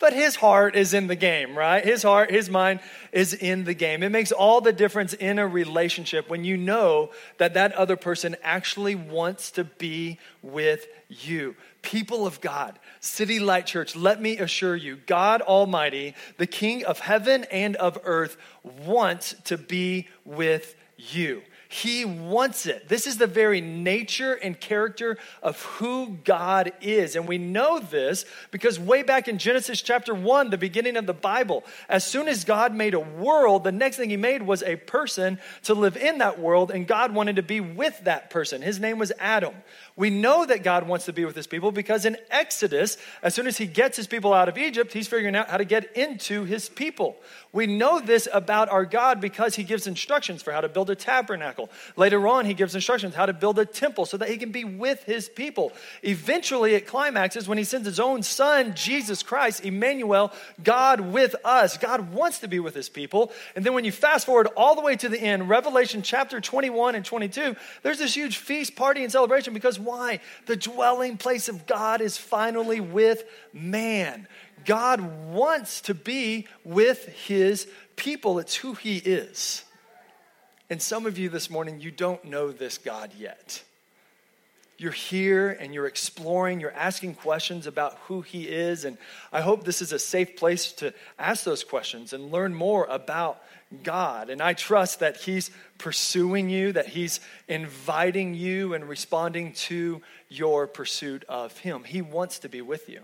But 0.02 0.12
his 0.12 0.34
heart 0.34 0.74
is 0.74 0.94
in 0.94 1.06
the 1.06 1.14
game, 1.14 1.56
right? 1.56 1.84
His 1.84 2.02
heart, 2.02 2.28
his 2.28 2.50
mind 2.50 2.80
is 3.12 3.34
in 3.34 3.62
the 3.62 3.72
game. 3.72 4.02
It 4.02 4.10
makes 4.10 4.32
all 4.32 4.60
the 4.60 4.72
difference 4.72 5.12
in 5.12 5.38
a 5.38 5.46
relationship 5.46 6.28
when 6.28 6.42
you 6.42 6.56
know 6.56 7.10
that 7.38 7.54
that 7.54 7.72
other 7.74 7.94
person 7.94 8.34
actually 8.42 8.96
wants 8.96 9.52
to 9.52 9.62
be 9.62 10.18
with 10.42 10.88
you. 11.08 11.54
People 11.82 12.26
of 12.26 12.40
God, 12.40 12.80
City 12.98 13.38
Light 13.38 13.64
Church, 13.64 13.94
let 13.94 14.20
me 14.20 14.38
assure 14.38 14.74
you, 14.74 14.96
God 15.06 15.40
Almighty, 15.40 16.16
the 16.36 16.48
King 16.48 16.84
of 16.84 16.98
heaven 16.98 17.44
and 17.52 17.76
of 17.76 17.96
earth, 18.02 18.36
wants 18.84 19.36
to 19.44 19.56
be 19.56 20.08
with 20.24 20.74
you. 20.96 21.42
He 21.72 22.04
wants 22.04 22.66
it. 22.66 22.86
This 22.86 23.06
is 23.06 23.16
the 23.16 23.26
very 23.26 23.62
nature 23.62 24.34
and 24.34 24.60
character 24.60 25.16
of 25.42 25.62
who 25.62 26.18
God 26.22 26.74
is. 26.82 27.16
And 27.16 27.26
we 27.26 27.38
know 27.38 27.78
this 27.78 28.26
because 28.50 28.78
way 28.78 29.02
back 29.02 29.26
in 29.26 29.38
Genesis 29.38 29.80
chapter 29.80 30.14
1, 30.14 30.50
the 30.50 30.58
beginning 30.58 30.98
of 30.98 31.06
the 31.06 31.14
Bible, 31.14 31.64
as 31.88 32.04
soon 32.04 32.28
as 32.28 32.44
God 32.44 32.74
made 32.74 32.92
a 32.92 33.00
world, 33.00 33.64
the 33.64 33.72
next 33.72 33.96
thing 33.96 34.10
he 34.10 34.18
made 34.18 34.42
was 34.42 34.62
a 34.62 34.76
person 34.76 35.38
to 35.62 35.72
live 35.72 35.96
in 35.96 36.18
that 36.18 36.38
world, 36.38 36.70
and 36.70 36.86
God 36.86 37.14
wanted 37.14 37.36
to 37.36 37.42
be 37.42 37.60
with 37.60 37.98
that 38.04 38.28
person. 38.28 38.60
His 38.60 38.78
name 38.78 38.98
was 38.98 39.10
Adam. 39.18 39.54
We 39.94 40.08
know 40.08 40.46
that 40.46 40.62
God 40.62 40.88
wants 40.88 41.04
to 41.04 41.12
be 41.12 41.24
with 41.24 41.36
his 41.36 41.46
people 41.46 41.70
because 41.70 42.06
in 42.06 42.16
Exodus, 42.30 42.96
as 43.22 43.34
soon 43.34 43.46
as 43.46 43.58
he 43.58 43.66
gets 43.66 43.96
his 43.96 44.06
people 44.06 44.32
out 44.32 44.48
of 44.48 44.56
Egypt, 44.56 44.92
he's 44.92 45.08
figuring 45.08 45.36
out 45.36 45.50
how 45.50 45.58
to 45.58 45.64
get 45.64 45.94
into 45.96 46.44
his 46.44 46.68
people. 46.68 47.16
We 47.52 47.66
know 47.66 48.00
this 48.00 48.26
about 48.32 48.70
our 48.70 48.86
God 48.86 49.20
because 49.20 49.54
he 49.54 49.64
gives 49.64 49.86
instructions 49.86 50.42
for 50.42 50.52
how 50.52 50.62
to 50.62 50.68
build 50.70 50.88
a 50.88 50.94
tabernacle. 50.94 51.68
Later 51.96 52.26
on, 52.26 52.46
he 52.46 52.54
gives 52.54 52.74
instructions 52.74 53.14
how 53.14 53.26
to 53.26 53.34
build 53.34 53.58
a 53.58 53.66
temple 53.66 54.06
so 54.06 54.16
that 54.16 54.30
he 54.30 54.38
can 54.38 54.50
be 54.50 54.64
with 54.64 55.04
his 55.04 55.28
people. 55.28 55.72
Eventually, 56.02 56.74
it 56.74 56.86
climaxes 56.86 57.46
when 57.46 57.58
he 57.58 57.64
sends 57.64 57.86
his 57.86 58.00
own 58.00 58.22
son, 58.22 58.74
Jesus 58.74 59.22
Christ, 59.22 59.62
Emmanuel, 59.62 60.32
God 60.62 61.00
with 61.00 61.36
us. 61.44 61.76
God 61.76 62.14
wants 62.14 62.38
to 62.38 62.48
be 62.48 62.60
with 62.60 62.74
his 62.74 62.88
people. 62.88 63.30
And 63.54 63.66
then 63.66 63.74
when 63.74 63.84
you 63.84 63.92
fast 63.92 64.24
forward 64.24 64.48
all 64.56 64.74
the 64.74 64.80
way 64.80 64.96
to 64.96 65.10
the 65.10 65.20
end, 65.20 65.50
Revelation 65.50 66.00
chapter 66.00 66.40
21 66.40 66.94
and 66.94 67.04
22, 67.04 67.54
there's 67.82 67.98
this 67.98 68.16
huge 68.16 68.38
feast, 68.38 68.74
party, 68.74 69.02
and 69.02 69.12
celebration 69.12 69.52
because 69.52 69.78
why? 69.84 70.20
The 70.46 70.56
dwelling 70.56 71.16
place 71.16 71.48
of 71.48 71.66
God 71.66 72.00
is 72.00 72.18
finally 72.18 72.80
with 72.80 73.24
man. 73.52 74.28
God 74.64 75.00
wants 75.30 75.80
to 75.82 75.94
be 75.94 76.46
with 76.64 77.06
his 77.08 77.68
people, 77.96 78.38
it's 78.38 78.54
who 78.56 78.74
he 78.74 78.98
is. 78.98 79.64
And 80.70 80.80
some 80.80 81.04
of 81.04 81.18
you 81.18 81.28
this 81.28 81.50
morning, 81.50 81.80
you 81.80 81.90
don't 81.90 82.24
know 82.24 82.50
this 82.50 82.78
God 82.78 83.12
yet. 83.18 83.62
You're 84.78 84.90
here 84.90 85.50
and 85.50 85.72
you're 85.72 85.86
exploring, 85.86 86.58
you're 86.58 86.72
asking 86.72 87.14
questions 87.14 87.66
about 87.66 87.98
who 88.06 88.22
He 88.22 88.48
is. 88.48 88.84
And 88.84 88.98
I 89.32 89.40
hope 89.40 89.64
this 89.64 89.80
is 89.80 89.92
a 89.92 89.98
safe 89.98 90.34
place 90.34 90.72
to 90.72 90.92
ask 91.18 91.44
those 91.44 91.62
questions 91.62 92.12
and 92.12 92.32
learn 92.32 92.54
more 92.54 92.86
about 92.86 93.42
God. 93.82 94.30
And 94.30 94.40
I 94.40 94.54
trust 94.54 95.00
that 95.00 95.16
He's 95.16 95.50
pursuing 95.78 96.50
you, 96.50 96.72
that 96.72 96.88
He's 96.88 97.20
inviting 97.48 98.34
you 98.34 98.74
and 98.74 98.88
responding 98.88 99.52
to 99.52 100.02
your 100.28 100.66
pursuit 100.66 101.24
of 101.28 101.56
Him. 101.58 101.84
He 101.84 102.02
wants 102.02 102.40
to 102.40 102.48
be 102.48 102.60
with 102.60 102.88
you. 102.88 103.00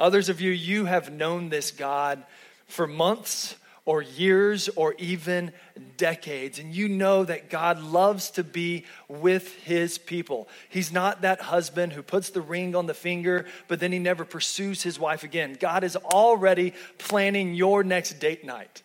Others 0.00 0.28
of 0.28 0.40
you, 0.40 0.50
you 0.50 0.86
have 0.86 1.12
known 1.12 1.48
this 1.48 1.70
God 1.70 2.24
for 2.66 2.86
months 2.86 3.56
or 3.84 4.00
years 4.00 4.68
or 4.76 4.94
even 4.98 5.52
decades. 5.96 6.58
And 6.58 6.74
you 6.74 6.88
know 6.88 7.24
that 7.24 7.50
God 7.50 7.82
loves 7.82 8.30
to 8.32 8.44
be 8.44 8.84
with 9.08 9.54
his 9.58 9.98
people. 9.98 10.48
He's 10.68 10.92
not 10.92 11.22
that 11.22 11.40
husband 11.40 11.92
who 11.92 12.02
puts 12.02 12.30
the 12.30 12.40
ring 12.40 12.76
on 12.76 12.86
the 12.86 12.94
finger, 12.94 13.46
but 13.68 13.80
then 13.80 13.92
he 13.92 13.98
never 13.98 14.24
pursues 14.24 14.82
his 14.82 14.98
wife 14.98 15.24
again. 15.24 15.56
God 15.58 15.82
is 15.82 15.96
already 15.96 16.74
planning 16.98 17.54
your 17.54 17.82
next 17.82 18.20
date 18.20 18.44
night. 18.44 18.82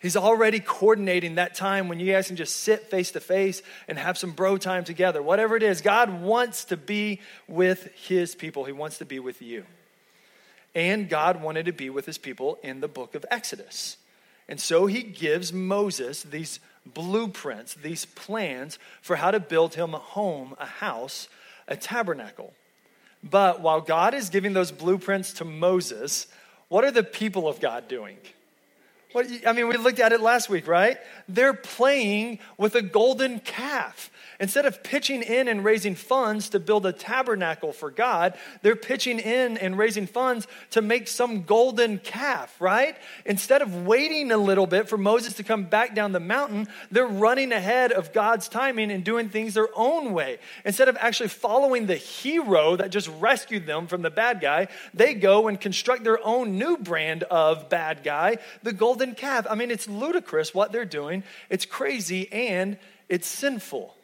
He's 0.00 0.16
already 0.16 0.60
coordinating 0.60 1.34
that 1.34 1.54
time 1.54 1.88
when 1.88 2.00
you 2.00 2.10
guys 2.10 2.28
can 2.28 2.36
just 2.36 2.56
sit 2.56 2.90
face 2.90 3.10
to 3.12 3.20
face 3.20 3.62
and 3.86 3.98
have 3.98 4.16
some 4.16 4.30
bro 4.30 4.56
time 4.56 4.82
together. 4.82 5.22
Whatever 5.22 5.56
it 5.56 5.62
is, 5.62 5.82
God 5.82 6.22
wants 6.22 6.64
to 6.66 6.78
be 6.78 7.20
with 7.46 7.84
his 8.08 8.34
people. 8.34 8.64
He 8.64 8.72
wants 8.72 8.96
to 8.98 9.04
be 9.04 9.18
with 9.20 9.42
you. 9.42 9.64
And 10.74 11.08
God 11.08 11.42
wanted 11.42 11.66
to 11.66 11.72
be 11.72 11.90
with 11.90 12.06
his 12.06 12.16
people 12.16 12.58
in 12.62 12.80
the 12.80 12.88
book 12.88 13.14
of 13.14 13.26
Exodus. 13.30 13.98
And 14.48 14.58
so 14.58 14.86
he 14.86 15.02
gives 15.02 15.52
Moses 15.52 16.22
these 16.22 16.60
blueprints, 16.86 17.74
these 17.74 18.06
plans 18.06 18.78
for 19.02 19.16
how 19.16 19.30
to 19.30 19.38
build 19.38 19.74
him 19.74 19.92
a 19.92 19.98
home, 19.98 20.54
a 20.58 20.66
house, 20.66 21.28
a 21.68 21.76
tabernacle. 21.76 22.54
But 23.22 23.60
while 23.60 23.82
God 23.82 24.14
is 24.14 24.30
giving 24.30 24.54
those 24.54 24.72
blueprints 24.72 25.34
to 25.34 25.44
Moses, 25.44 26.26
what 26.68 26.84
are 26.84 26.90
the 26.90 27.04
people 27.04 27.48
of 27.48 27.60
God 27.60 27.86
doing? 27.86 28.16
What, 29.12 29.26
I 29.46 29.52
mean, 29.52 29.68
we 29.68 29.76
looked 29.76 29.98
at 29.98 30.12
it 30.12 30.20
last 30.20 30.48
week, 30.48 30.66
right? 30.66 30.98
They're 31.28 31.54
playing 31.54 32.38
with 32.56 32.74
a 32.76 32.82
golden 32.82 33.40
calf. 33.40 34.10
Instead 34.40 34.64
of 34.64 34.82
pitching 34.82 35.22
in 35.22 35.48
and 35.48 35.62
raising 35.62 35.94
funds 35.94 36.48
to 36.48 36.58
build 36.58 36.86
a 36.86 36.92
tabernacle 36.92 37.74
for 37.74 37.90
God, 37.90 38.32
they're 38.62 38.74
pitching 38.74 39.18
in 39.18 39.58
and 39.58 39.76
raising 39.76 40.06
funds 40.06 40.46
to 40.70 40.80
make 40.80 41.08
some 41.08 41.42
golden 41.42 41.98
calf, 41.98 42.58
right? 42.58 42.96
Instead 43.26 43.60
of 43.60 43.86
waiting 43.86 44.32
a 44.32 44.38
little 44.38 44.66
bit 44.66 44.88
for 44.88 44.96
Moses 44.96 45.34
to 45.34 45.42
come 45.42 45.64
back 45.64 45.94
down 45.94 46.12
the 46.12 46.20
mountain, 46.20 46.68
they're 46.90 47.06
running 47.06 47.52
ahead 47.52 47.92
of 47.92 48.14
God's 48.14 48.48
timing 48.48 48.90
and 48.90 49.04
doing 49.04 49.28
things 49.28 49.52
their 49.52 49.68
own 49.76 50.14
way. 50.14 50.38
Instead 50.64 50.88
of 50.88 50.96
actually 50.98 51.28
following 51.28 51.84
the 51.84 51.96
hero 51.96 52.76
that 52.76 52.90
just 52.90 53.08
rescued 53.20 53.66
them 53.66 53.86
from 53.86 54.00
the 54.00 54.10
bad 54.10 54.40
guy, 54.40 54.68
they 54.94 55.12
go 55.12 55.48
and 55.48 55.60
construct 55.60 56.02
their 56.02 56.24
own 56.26 56.58
new 56.58 56.78
brand 56.78 57.24
of 57.24 57.68
bad 57.68 58.02
guy, 58.02 58.38
the 58.62 58.72
golden 58.72 59.14
calf. 59.14 59.46
I 59.50 59.54
mean, 59.54 59.70
it's 59.70 59.86
ludicrous 59.86 60.54
what 60.54 60.72
they're 60.72 60.86
doing, 60.86 61.24
it's 61.50 61.66
crazy, 61.66 62.32
and 62.32 62.78
it's 63.10 63.26
sinful. 63.26 63.94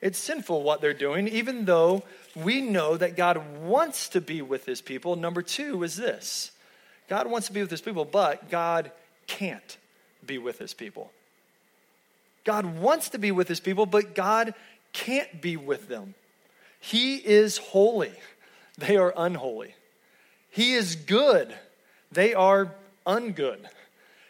It's 0.00 0.18
sinful 0.18 0.62
what 0.62 0.80
they're 0.80 0.94
doing, 0.94 1.26
even 1.28 1.64
though 1.64 2.02
we 2.34 2.60
know 2.60 2.96
that 2.96 3.16
God 3.16 3.60
wants 3.62 4.10
to 4.10 4.20
be 4.20 4.42
with 4.42 4.66
his 4.66 4.82
people. 4.82 5.16
Number 5.16 5.42
two 5.42 5.82
is 5.82 5.96
this 5.96 6.52
God 7.08 7.26
wants 7.28 7.46
to 7.46 7.52
be 7.52 7.62
with 7.62 7.70
his 7.70 7.80
people, 7.80 8.04
but 8.04 8.50
God 8.50 8.90
can't 9.26 9.76
be 10.24 10.38
with 10.38 10.58
his 10.58 10.74
people. 10.74 11.12
God 12.44 12.66
wants 12.80 13.10
to 13.10 13.18
be 13.18 13.32
with 13.32 13.48
his 13.48 13.60
people, 13.60 13.86
but 13.86 14.14
God 14.14 14.54
can't 14.92 15.40
be 15.40 15.56
with 15.56 15.88
them. 15.88 16.14
He 16.80 17.16
is 17.16 17.58
holy, 17.58 18.12
they 18.78 18.96
are 18.96 19.12
unholy. 19.16 19.74
He 20.50 20.74
is 20.74 20.96
good, 20.96 21.54
they 22.12 22.34
are 22.34 22.74
ungood. 23.06 23.58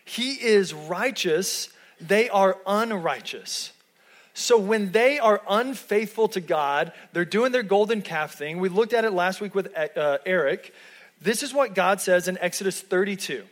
He 0.04 0.32
is 0.34 0.72
righteous, 0.72 1.68
they 2.00 2.28
are 2.28 2.58
unrighteous. 2.66 3.72
So 4.38 4.58
when 4.58 4.92
they 4.92 5.18
are 5.18 5.40
unfaithful 5.48 6.28
to 6.28 6.42
God, 6.42 6.92
they're 7.14 7.24
doing 7.24 7.52
their 7.52 7.62
golden 7.62 8.02
calf 8.02 8.34
thing. 8.34 8.60
We 8.60 8.68
looked 8.68 8.92
at 8.92 9.06
it 9.06 9.12
last 9.14 9.40
week 9.40 9.54
with 9.54 9.74
uh, 9.74 10.18
Eric. 10.26 10.74
This 11.22 11.42
is 11.42 11.54
what 11.54 11.74
God 11.74 12.02
says 12.02 12.28
in 12.28 12.36
Exodus 12.36 12.82
32. 12.82 13.44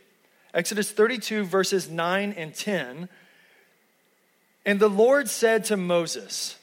Exodus 0.53 0.91
32, 0.91 1.43
verses 1.45 1.89
9 1.89 2.33
and 2.33 2.53
10. 2.53 3.09
And 4.63 4.79
the 4.79 4.87
Lord 4.87 5.27
said 5.27 5.65
to 5.65 5.77
Moses, 5.77 6.55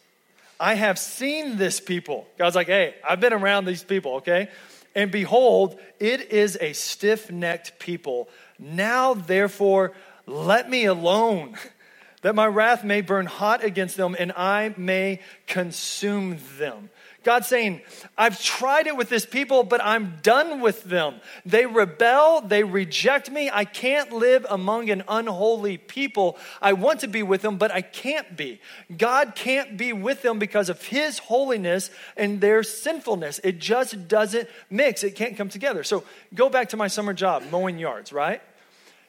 I 0.60 0.74
have 0.74 1.00
seen 1.00 1.56
this 1.56 1.80
people. 1.80 2.28
God's 2.38 2.54
like, 2.54 2.68
hey, 2.68 2.94
I've 3.06 3.18
been 3.18 3.32
around 3.32 3.64
these 3.64 3.82
people, 3.82 4.14
okay? 4.16 4.50
And 4.94 5.10
behold, 5.10 5.80
it 5.98 6.30
is 6.30 6.56
a 6.60 6.74
stiff 6.74 7.28
necked 7.32 7.80
people. 7.80 8.28
Now, 8.56 9.14
therefore, 9.14 9.94
let 10.26 10.70
me 10.70 10.84
alone 10.84 11.56
that 12.22 12.34
my 12.34 12.46
wrath 12.46 12.82
may 12.82 13.00
burn 13.00 13.26
hot 13.26 13.62
against 13.62 13.96
them 13.96 14.16
and 14.18 14.32
I 14.32 14.74
may 14.76 15.20
consume 15.46 16.38
them. 16.58 16.90
God's 17.24 17.46
saying, 17.46 17.82
I've 18.18 18.42
tried 18.42 18.88
it 18.88 18.96
with 18.96 19.08
this 19.08 19.24
people, 19.24 19.62
but 19.62 19.80
I'm 19.82 20.16
done 20.22 20.60
with 20.60 20.82
them. 20.84 21.20
They 21.46 21.66
rebel, 21.66 22.40
they 22.40 22.64
reject 22.64 23.30
me. 23.30 23.48
I 23.52 23.64
can't 23.64 24.12
live 24.12 24.44
among 24.50 24.90
an 24.90 25.04
unholy 25.06 25.78
people. 25.78 26.36
I 26.60 26.72
want 26.72 27.00
to 27.00 27.08
be 27.08 27.22
with 27.22 27.42
them, 27.42 27.58
but 27.58 27.70
I 27.70 27.80
can't 27.80 28.36
be. 28.36 28.60
God 28.96 29.34
can't 29.36 29.76
be 29.76 29.92
with 29.92 30.22
them 30.22 30.38
because 30.38 30.68
of 30.68 30.82
His 30.82 31.18
holiness 31.18 31.90
and 32.16 32.40
their 32.40 32.64
sinfulness. 32.64 33.40
It 33.44 33.58
just 33.60 34.08
doesn't 34.08 34.48
mix, 34.68 35.04
it 35.04 35.14
can't 35.14 35.36
come 35.36 35.48
together. 35.48 35.84
So 35.84 36.02
go 36.34 36.48
back 36.48 36.70
to 36.70 36.76
my 36.76 36.88
summer 36.88 37.12
job, 37.12 37.44
mowing 37.52 37.78
yards, 37.78 38.12
right? 38.12 38.42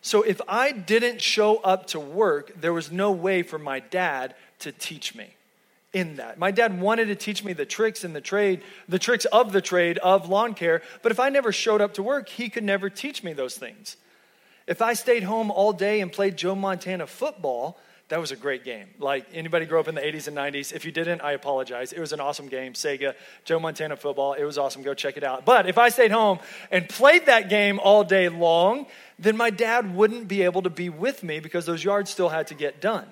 So 0.03 0.21
if 0.21 0.41
I 0.49 0.73
didn't 0.73 1.21
show 1.21 1.57
up 1.57 1.87
to 1.87 1.99
work, 1.99 2.59
there 2.59 2.73
was 2.73 2.91
no 2.91 3.11
way 3.13 3.41
for 3.41 3.57
my 3.57 3.79
dad 3.79 4.35
to 4.59 4.73
teach 4.73 5.15
me 5.15 5.29
in 5.93 6.17
that. 6.17 6.37
My 6.37 6.51
dad 6.51 6.81
wanted 6.81 7.05
to 7.05 7.15
teach 7.15 7.41
me 7.41 7.53
the 7.53 7.65
tricks 7.65 8.03
in 8.03 8.11
the 8.11 8.19
trade, 8.19 8.63
the 8.89 8.99
tricks 8.99 9.23
of 9.25 9.53
the 9.53 9.61
trade 9.61 9.97
of 9.99 10.27
lawn 10.27 10.55
care, 10.55 10.81
but 11.03 11.13
if 11.13 11.21
I 11.21 11.29
never 11.29 11.53
showed 11.53 11.79
up 11.79 11.93
to 11.93 12.03
work, 12.03 12.27
he 12.27 12.49
could 12.49 12.65
never 12.65 12.89
teach 12.89 13.23
me 13.23 13.31
those 13.31 13.55
things. 13.57 13.95
If 14.67 14.81
I 14.81 14.93
stayed 14.93 15.23
home 15.23 15.49
all 15.49 15.71
day 15.71 16.01
and 16.01 16.11
played 16.11 16.35
Joe 16.35 16.55
Montana 16.55 17.07
football, 17.07 17.79
That 18.09 18.19
was 18.19 18.31
a 18.31 18.35
great 18.35 18.63
game. 18.63 18.87
Like 18.99 19.25
anybody 19.33 19.65
grew 19.65 19.79
up 19.79 19.87
in 19.87 19.95
the 19.95 20.01
80s 20.01 20.27
and 20.27 20.37
90s, 20.37 20.73
if 20.73 20.85
you 20.85 20.91
didn't, 20.91 21.21
I 21.21 21.31
apologize. 21.31 21.93
It 21.93 21.99
was 21.99 22.11
an 22.11 22.19
awesome 22.19 22.47
game. 22.47 22.73
Sega, 22.73 23.15
Joe 23.45 23.59
Montana 23.59 23.95
football. 23.95 24.33
It 24.33 24.43
was 24.43 24.57
awesome. 24.57 24.83
Go 24.83 24.93
check 24.93 25.17
it 25.17 25.23
out. 25.23 25.45
But 25.45 25.67
if 25.67 25.77
I 25.77 25.89
stayed 25.89 26.11
home 26.11 26.39
and 26.69 26.87
played 26.87 27.27
that 27.27 27.49
game 27.49 27.79
all 27.79 28.03
day 28.03 28.29
long, 28.29 28.87
then 29.17 29.37
my 29.37 29.49
dad 29.49 29.95
wouldn't 29.95 30.27
be 30.27 30.43
able 30.43 30.61
to 30.63 30.69
be 30.69 30.89
with 30.89 31.23
me 31.23 31.39
because 31.39 31.65
those 31.65 31.83
yards 31.83 32.09
still 32.11 32.29
had 32.29 32.47
to 32.47 32.55
get 32.55 32.81
done. 32.81 33.07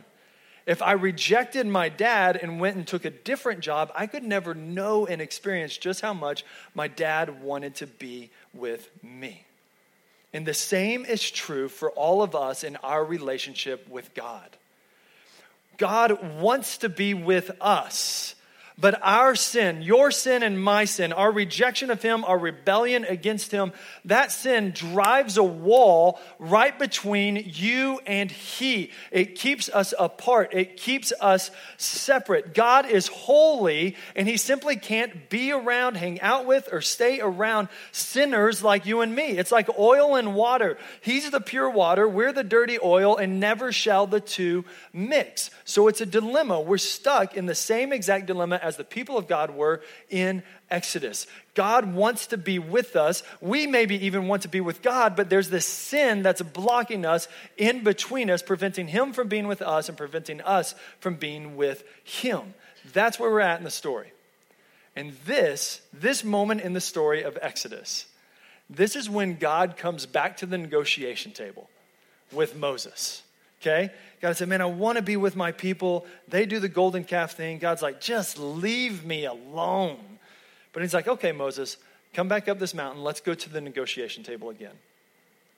If 0.65 0.81
I 0.81 0.91
rejected 0.91 1.65
my 1.65 1.89
dad 1.89 2.37
and 2.37 2.59
went 2.59 2.75
and 2.75 2.85
took 2.85 3.05
a 3.05 3.09
different 3.09 3.61
job, 3.61 3.91
I 3.95 4.05
could 4.05 4.23
never 4.23 4.53
know 4.53 5.07
and 5.07 5.21
experience 5.21 5.75
just 5.77 6.01
how 6.01 6.13
much 6.13 6.45
my 6.75 6.87
dad 6.87 7.41
wanted 7.41 7.75
to 7.75 7.87
be 7.87 8.29
with 8.53 8.89
me. 9.03 9.45
And 10.33 10.45
the 10.45 10.53
same 10.53 11.03
is 11.05 11.29
true 11.29 11.67
for 11.67 11.89
all 11.91 12.21
of 12.21 12.35
us 12.35 12.63
in 12.63 12.75
our 12.77 13.03
relationship 13.03 13.89
with 13.89 14.13
God. 14.13 14.55
God 15.81 16.39
wants 16.39 16.77
to 16.77 16.89
be 16.89 17.15
with 17.15 17.49
us. 17.59 18.35
But 18.81 18.99
our 19.03 19.35
sin, 19.35 19.83
your 19.83 20.09
sin 20.09 20.41
and 20.41 20.61
my 20.61 20.85
sin, 20.85 21.13
our 21.13 21.31
rejection 21.31 21.91
of 21.91 22.01
Him, 22.01 22.25
our 22.25 22.37
rebellion 22.37 23.05
against 23.05 23.51
Him, 23.51 23.73
that 24.05 24.31
sin 24.31 24.71
drives 24.71 25.37
a 25.37 25.43
wall 25.43 26.19
right 26.39 26.77
between 26.77 27.51
you 27.53 27.99
and 28.07 28.31
He. 28.31 28.91
It 29.11 29.35
keeps 29.35 29.69
us 29.69 29.93
apart, 29.99 30.53
it 30.53 30.77
keeps 30.77 31.13
us 31.21 31.51
separate. 31.77 32.55
God 32.55 32.89
is 32.89 33.05
holy, 33.07 33.95
and 34.15 34.27
He 34.27 34.37
simply 34.37 34.77
can't 34.77 35.29
be 35.29 35.51
around, 35.51 35.95
hang 35.95 36.19
out 36.19 36.47
with, 36.47 36.67
or 36.71 36.81
stay 36.81 37.19
around 37.21 37.67
sinners 37.91 38.63
like 38.63 38.87
you 38.87 39.01
and 39.01 39.13
me. 39.15 39.37
It's 39.37 39.51
like 39.51 39.69
oil 39.77 40.15
and 40.15 40.33
water. 40.33 40.79
He's 41.01 41.29
the 41.29 41.39
pure 41.39 41.69
water, 41.69 42.07
we're 42.07 42.33
the 42.33 42.43
dirty 42.43 42.79
oil, 42.81 43.15
and 43.15 43.39
never 43.39 43.71
shall 43.71 44.07
the 44.07 44.19
two 44.19 44.65
mix. 44.91 45.51
So 45.65 45.87
it's 45.87 46.01
a 46.01 46.05
dilemma. 46.07 46.59
We're 46.59 46.79
stuck 46.79 47.37
in 47.37 47.45
the 47.45 47.53
same 47.53 47.93
exact 47.93 48.25
dilemma 48.25 48.59
as 48.71 48.77
the 48.77 48.85
people 48.85 49.17
of 49.17 49.27
God 49.27 49.51
were 49.51 49.81
in 50.09 50.43
Exodus. 50.69 51.27
God 51.55 51.93
wants 51.93 52.27
to 52.27 52.37
be 52.37 52.57
with 52.57 52.95
us. 52.95 53.21
We 53.41 53.67
maybe 53.67 54.05
even 54.05 54.29
want 54.29 54.43
to 54.43 54.47
be 54.47 54.61
with 54.61 54.81
God, 54.81 55.17
but 55.17 55.29
there's 55.29 55.49
this 55.49 55.65
sin 55.65 56.23
that's 56.23 56.41
blocking 56.41 57.05
us 57.05 57.27
in 57.57 57.83
between 57.83 58.29
us, 58.29 58.41
preventing 58.41 58.87
Him 58.87 59.11
from 59.11 59.27
being 59.27 59.47
with 59.47 59.61
us 59.61 59.89
and 59.89 59.97
preventing 59.97 60.39
us 60.39 60.73
from 61.01 61.15
being 61.15 61.57
with 61.57 61.83
Him. 62.05 62.53
That's 62.93 63.19
where 63.19 63.29
we're 63.29 63.41
at 63.41 63.57
in 63.57 63.65
the 63.65 63.69
story. 63.69 64.13
And 64.95 65.17
this, 65.25 65.81
this 65.91 66.23
moment 66.23 66.61
in 66.61 66.71
the 66.71 66.81
story 66.81 67.23
of 67.23 67.37
Exodus, 67.41 68.05
this 68.69 68.95
is 68.95 69.09
when 69.09 69.35
God 69.35 69.75
comes 69.75 70.05
back 70.05 70.37
to 70.37 70.45
the 70.45 70.57
negotiation 70.57 71.33
table 71.33 71.69
with 72.31 72.55
Moses. 72.55 73.23
Okay? 73.61 73.91
God 74.21 74.35
said, 74.35 74.49
Man, 74.49 74.61
I 74.61 74.65
want 74.65 74.97
to 74.97 75.01
be 75.01 75.17
with 75.17 75.35
my 75.35 75.51
people. 75.51 76.05
They 76.27 76.45
do 76.45 76.59
the 76.59 76.69
golden 76.69 77.03
calf 77.03 77.33
thing. 77.33 77.59
God's 77.59 77.81
like, 77.81 78.01
Just 78.01 78.37
leave 78.37 79.05
me 79.05 79.25
alone. 79.25 79.99
But 80.73 80.83
he's 80.83 80.93
like, 80.93 81.07
Okay, 81.07 81.31
Moses, 81.31 81.77
come 82.13 82.27
back 82.27 82.47
up 82.47 82.59
this 82.59 82.73
mountain. 82.73 83.03
Let's 83.03 83.21
go 83.21 83.33
to 83.33 83.49
the 83.49 83.61
negotiation 83.61 84.23
table 84.23 84.49
again. 84.49 84.73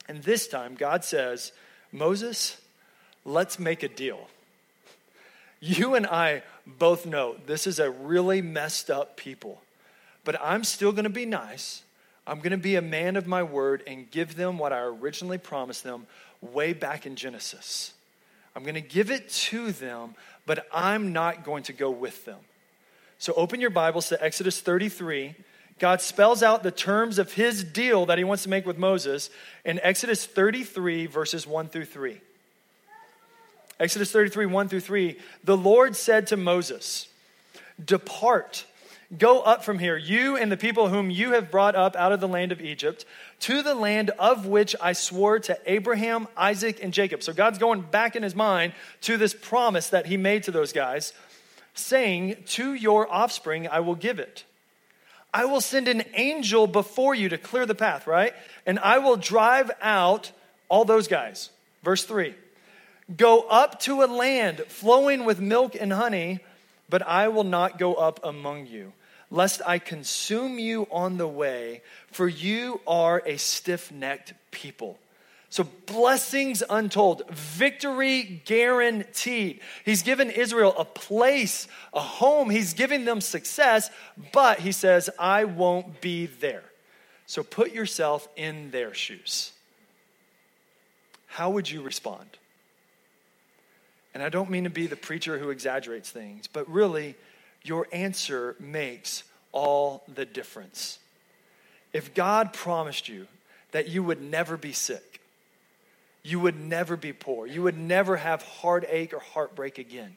And 0.07 0.21
this 0.23 0.47
time, 0.47 0.75
God 0.75 1.05
says, 1.05 1.53
Moses, 1.91 2.59
let's 3.23 3.57
make 3.57 3.83
a 3.83 3.87
deal. 3.87 4.27
You 5.61 5.95
and 5.95 6.05
I 6.05 6.43
both 6.67 7.05
know 7.05 7.37
this 7.45 7.67
is 7.67 7.79
a 7.79 7.89
really 7.89 8.41
messed 8.41 8.89
up 8.91 9.15
people, 9.15 9.61
but 10.25 10.35
I'm 10.43 10.65
still 10.65 10.91
going 10.91 11.05
to 11.05 11.09
be 11.09 11.25
nice. 11.25 11.83
I'm 12.25 12.37
going 12.37 12.51
to 12.51 12.57
be 12.57 12.75
a 12.75 12.81
man 12.81 13.15
of 13.15 13.27
my 13.27 13.43
word 13.43 13.83
and 13.85 14.09
give 14.09 14.35
them 14.35 14.57
what 14.57 14.71
I 14.71 14.79
originally 14.81 15.37
promised 15.37 15.83
them 15.83 16.07
way 16.41 16.73
back 16.73 17.05
in 17.05 17.15
Genesis. 17.15 17.93
I'm 18.55 18.63
going 18.63 18.75
to 18.75 18.81
give 18.81 19.11
it 19.11 19.29
to 19.29 19.71
them, 19.71 20.15
but 20.45 20.65
I'm 20.73 21.11
not 21.11 21.43
going 21.43 21.63
to 21.63 21.73
go 21.73 21.89
with 21.89 22.23
them. 22.25 22.39
So 23.17 23.33
open 23.33 23.59
your 23.59 23.69
Bibles 23.69 24.09
to 24.09 24.23
Exodus 24.23 24.61
33. 24.61 25.35
God 25.79 26.01
spells 26.01 26.43
out 26.43 26.63
the 26.63 26.71
terms 26.71 27.17
of 27.17 27.33
his 27.33 27.63
deal 27.63 28.05
that 28.05 28.17
he 28.17 28.23
wants 28.23 28.43
to 28.43 28.49
make 28.49 28.65
with 28.65 28.77
Moses 28.77 29.29
in 29.65 29.79
Exodus 29.81 30.25
33, 30.25 31.07
verses 31.07 31.47
1 31.47 31.67
through 31.67 31.85
3. 31.85 32.21
Exodus 33.79 34.11
33, 34.11 34.45
1 34.45 34.69
through 34.69 34.79
3. 34.79 35.17
The 35.43 35.57
Lord 35.57 35.95
said 35.95 36.27
to 36.27 36.37
Moses, 36.37 37.07
Depart 37.83 38.65
Go 39.17 39.41
up 39.41 39.63
from 39.63 39.79
here, 39.79 39.97
you 39.97 40.37
and 40.37 40.51
the 40.51 40.57
people 40.57 40.87
whom 40.87 41.09
you 41.09 41.33
have 41.33 41.51
brought 41.51 41.75
up 41.75 41.95
out 41.95 42.11
of 42.11 42.19
the 42.19 42.27
land 42.27 42.51
of 42.51 42.61
Egypt, 42.61 43.05
to 43.41 43.61
the 43.61 43.75
land 43.75 44.09
of 44.11 44.45
which 44.45 44.75
I 44.81 44.93
swore 44.93 45.39
to 45.39 45.59
Abraham, 45.65 46.27
Isaac, 46.37 46.81
and 46.81 46.93
Jacob. 46.93 47.21
So 47.21 47.33
God's 47.33 47.59
going 47.59 47.81
back 47.81 48.15
in 48.15 48.23
his 48.23 48.33
mind 48.33 48.73
to 49.01 49.17
this 49.17 49.33
promise 49.33 49.89
that 49.89 50.07
he 50.07 50.17
made 50.17 50.43
to 50.43 50.51
those 50.51 50.73
guys, 50.73 51.13
saying, 51.73 52.37
To 52.47 52.73
your 52.73 53.11
offspring 53.11 53.67
I 53.67 53.81
will 53.81 53.95
give 53.95 54.19
it. 54.19 54.45
I 55.33 55.45
will 55.45 55.61
send 55.61 55.87
an 55.87 56.03
angel 56.13 56.65
before 56.65 57.13
you 57.13 57.29
to 57.29 57.37
clear 57.37 57.65
the 57.65 57.75
path, 57.75 58.07
right? 58.07 58.33
And 58.65 58.79
I 58.79 58.99
will 58.99 59.17
drive 59.17 59.69
out 59.81 60.31
all 60.69 60.85
those 60.85 61.07
guys. 61.07 61.49
Verse 61.83 62.03
3 62.03 62.33
Go 63.15 63.41
up 63.41 63.79
to 63.81 64.01
a 64.01 64.05
land 64.05 64.59
flowing 64.69 65.25
with 65.25 65.39
milk 65.39 65.75
and 65.79 65.93
honey, 65.93 66.39
but 66.89 67.03
I 67.03 67.27
will 67.27 67.43
not 67.43 67.77
go 67.77 67.93
up 67.95 68.19
among 68.23 68.65
you 68.65 68.93
lest 69.33 69.63
I 69.65 69.79
consume 69.79 70.59
you 70.59 70.87
on 70.91 71.17
the 71.17 71.27
way, 71.27 71.81
for 72.11 72.27
you 72.27 72.79
are 72.85 73.23
a 73.25 73.37
stiff 73.37 73.91
necked 73.91 74.33
people. 74.51 74.99
So, 75.49 75.67
blessings 75.87 76.61
untold, 76.69 77.23
victory 77.29 78.41
guaranteed. 78.45 79.59
He's 79.85 80.03
given 80.03 80.29
Israel 80.29 80.73
a 80.77 80.85
place, 80.85 81.67
a 81.93 81.99
home. 81.99 82.51
He's 82.51 82.73
giving 82.73 83.05
them 83.05 83.21
success, 83.21 83.89
but 84.31 84.59
he 84.59 84.71
says, 84.71 85.09
I 85.19 85.45
won't 85.45 85.99
be 85.99 86.27
there. 86.27 86.63
So, 87.25 87.41
put 87.43 87.71
yourself 87.71 88.27
in 88.35 88.69
their 88.69 88.93
shoes. 88.93 89.51
How 91.25 91.49
would 91.49 91.69
you 91.69 91.81
respond? 91.81 92.37
And 94.13 94.21
I 94.21 94.29
don't 94.29 94.51
mean 94.51 94.65
to 94.65 94.69
be 94.69 94.85
the 94.85 94.95
preacher 94.95 95.39
who 95.39 95.49
exaggerates 95.49 96.11
things, 96.11 96.45
but 96.45 96.69
really, 96.69 97.15
your 97.63 97.87
answer 97.91 98.55
makes 98.59 99.23
all 99.51 100.03
the 100.13 100.25
difference. 100.25 100.99
If 101.93 102.13
God 102.13 102.53
promised 102.53 103.07
you 103.07 103.27
that 103.71 103.87
you 103.87 104.03
would 104.03 104.21
never 104.21 104.57
be 104.57 104.73
sick, 104.73 105.21
you 106.23 106.39
would 106.39 106.59
never 106.59 106.95
be 106.95 107.13
poor, 107.13 107.45
you 107.45 107.61
would 107.63 107.77
never 107.77 108.17
have 108.17 108.41
heartache 108.41 109.13
or 109.13 109.19
heartbreak 109.19 109.77
again, 109.77 110.15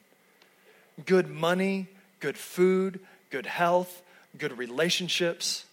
good 1.05 1.29
money, 1.29 1.87
good 2.19 2.37
food, 2.37 2.99
good 3.29 3.45
health, 3.45 4.01
good 4.37 4.57
relationships, 4.57 5.65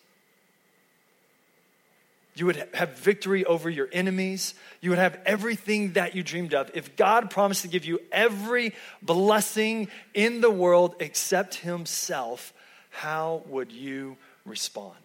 you 2.35 2.47
would 2.47 2.69
have 2.75 2.99
victory 2.99 3.45
over 3.45 3.71
your 3.71 3.89
enemies. 3.93 4.55
You 4.81 4.91
would 4.91 4.99
have 4.99 5.19
everything 5.25 5.93
that 5.93 6.17
you 6.17 6.23
dreamed 6.23 6.53
of. 6.53 6.71
If 6.75 6.97
God 6.97 7.31
promised 7.31 7.63
to 7.63 7.69
give 7.69 7.85
you 7.85 8.01
every 8.11 8.75
blessing 9.01 9.89
in 10.15 10.41
the 10.41 10.51
world 10.51 10.97
except 10.99 11.57
Himself, 11.57 12.53
how 12.91 13.43
would 13.47 13.71
you 13.71 14.17
respond? 14.45 14.97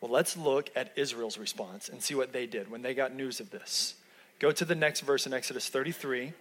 Well, 0.00 0.10
let's 0.10 0.36
look 0.36 0.70
at 0.76 0.92
Israel's 0.96 1.38
response 1.38 1.88
and 1.88 2.02
see 2.02 2.14
what 2.14 2.32
they 2.32 2.46
did 2.46 2.70
when 2.70 2.82
they 2.82 2.92
got 2.92 3.14
news 3.14 3.40
of 3.40 3.50
this. 3.50 3.94
Go 4.38 4.52
to 4.52 4.64
the 4.66 4.74
next 4.74 5.00
verse 5.00 5.26
in 5.26 5.32
Exodus 5.32 5.68
33, 5.70 6.34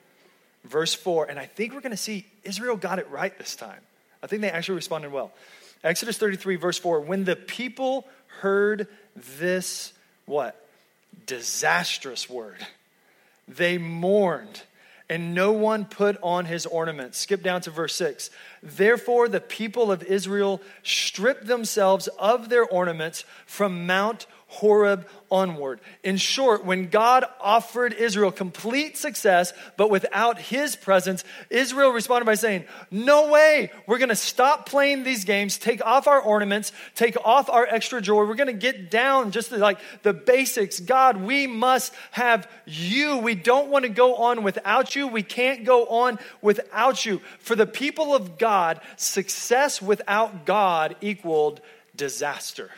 verse 0.65 0.93
4, 0.93 1.29
and 1.29 1.39
I 1.39 1.45
think 1.45 1.73
we're 1.73 1.79
going 1.79 1.91
to 1.91 1.97
see 1.97 2.25
Israel 2.43 2.75
got 2.75 2.99
it 2.99 3.09
right 3.09 3.38
this 3.38 3.55
time. 3.55 3.79
I 4.21 4.27
think 4.27 4.41
they 4.41 4.51
actually 4.51 4.75
responded 4.75 5.13
well. 5.13 5.31
Exodus 5.83 6.17
33, 6.17 6.55
verse 6.57 6.77
4 6.77 6.99
When 7.01 7.23
the 7.23 7.35
people 7.35 8.05
heard 8.39 8.88
this, 9.15 9.93
what? 10.26 10.67
Disastrous 11.26 12.30
word, 12.30 12.65
they 13.48 13.78
mourned 13.78 14.62
and 15.10 15.36
no 15.36 15.52
one 15.52 15.86
put 15.86 16.17
on 16.24 16.45
his 16.45 16.65
ornaments. 16.65 17.19
Skip 17.19 17.43
down 17.43 17.62
to 17.62 17.69
verse 17.69 17.95
6. 17.95 18.30
Therefore, 18.63 19.28
the 19.28 19.39
people 19.39 19.91
of 19.91 20.04
Israel 20.04 20.62
stripped 20.84 21.45
themselves 21.45 22.08
of 22.19 22.50
their 22.50 22.65
ornaments 22.65 23.24
from 23.45 23.86
Mount 23.86 24.26
Horeb 24.47 25.08
onward. 25.31 25.81
In 26.03 26.17
short, 26.17 26.63
when 26.63 26.89
God 26.89 27.25
offered 27.41 27.93
Israel 27.93 28.31
complete 28.31 28.95
success, 28.95 29.53
but 29.75 29.89
without 29.89 30.39
his 30.39 30.75
presence, 30.75 31.23
Israel 31.49 31.91
responded 31.91 32.25
by 32.25 32.36
saying, 32.36 32.65
No 32.91 33.29
way, 33.29 33.71
we're 33.88 33.97
gonna 33.97 34.15
stop 34.15 34.69
playing 34.69 35.03
these 35.03 35.25
games, 35.25 35.58
take 35.58 35.84
off 35.84 36.08
our 36.08 36.21
ornaments, 36.21 36.71
take 36.93 37.17
off 37.25 37.49
our 37.49 37.65
extra 37.65 38.01
jewelry. 38.01 38.27
We're 38.27 38.36
gonna 38.36 38.53
get 38.53 38.91
down 38.91 39.31
just 39.31 39.49
to 39.49 39.58
like 39.58 39.79
the 40.03 40.13
basics. 40.13 40.79
God, 40.79 41.17
we 41.17 41.47
must 41.47 41.93
have 42.12 42.47
you. 42.65 43.17
We 43.17 43.34
don't 43.36 43.69
wanna 43.69 43.89
go 43.89 44.15
on 44.15 44.43
without 44.43 44.95
you. 44.95 45.08
We 45.08 45.23
can't 45.23 45.65
go 45.65 45.86
on 45.88 46.19
without 46.41 47.03
you. 47.05 47.19
For 47.39 47.55
the 47.55 47.67
people 47.67 48.15
of 48.15 48.38
God, 48.38 48.79
success 48.95 49.81
without 49.81 50.45
God 50.45 50.95
equaled 51.01 51.62
disaster. 51.95 52.69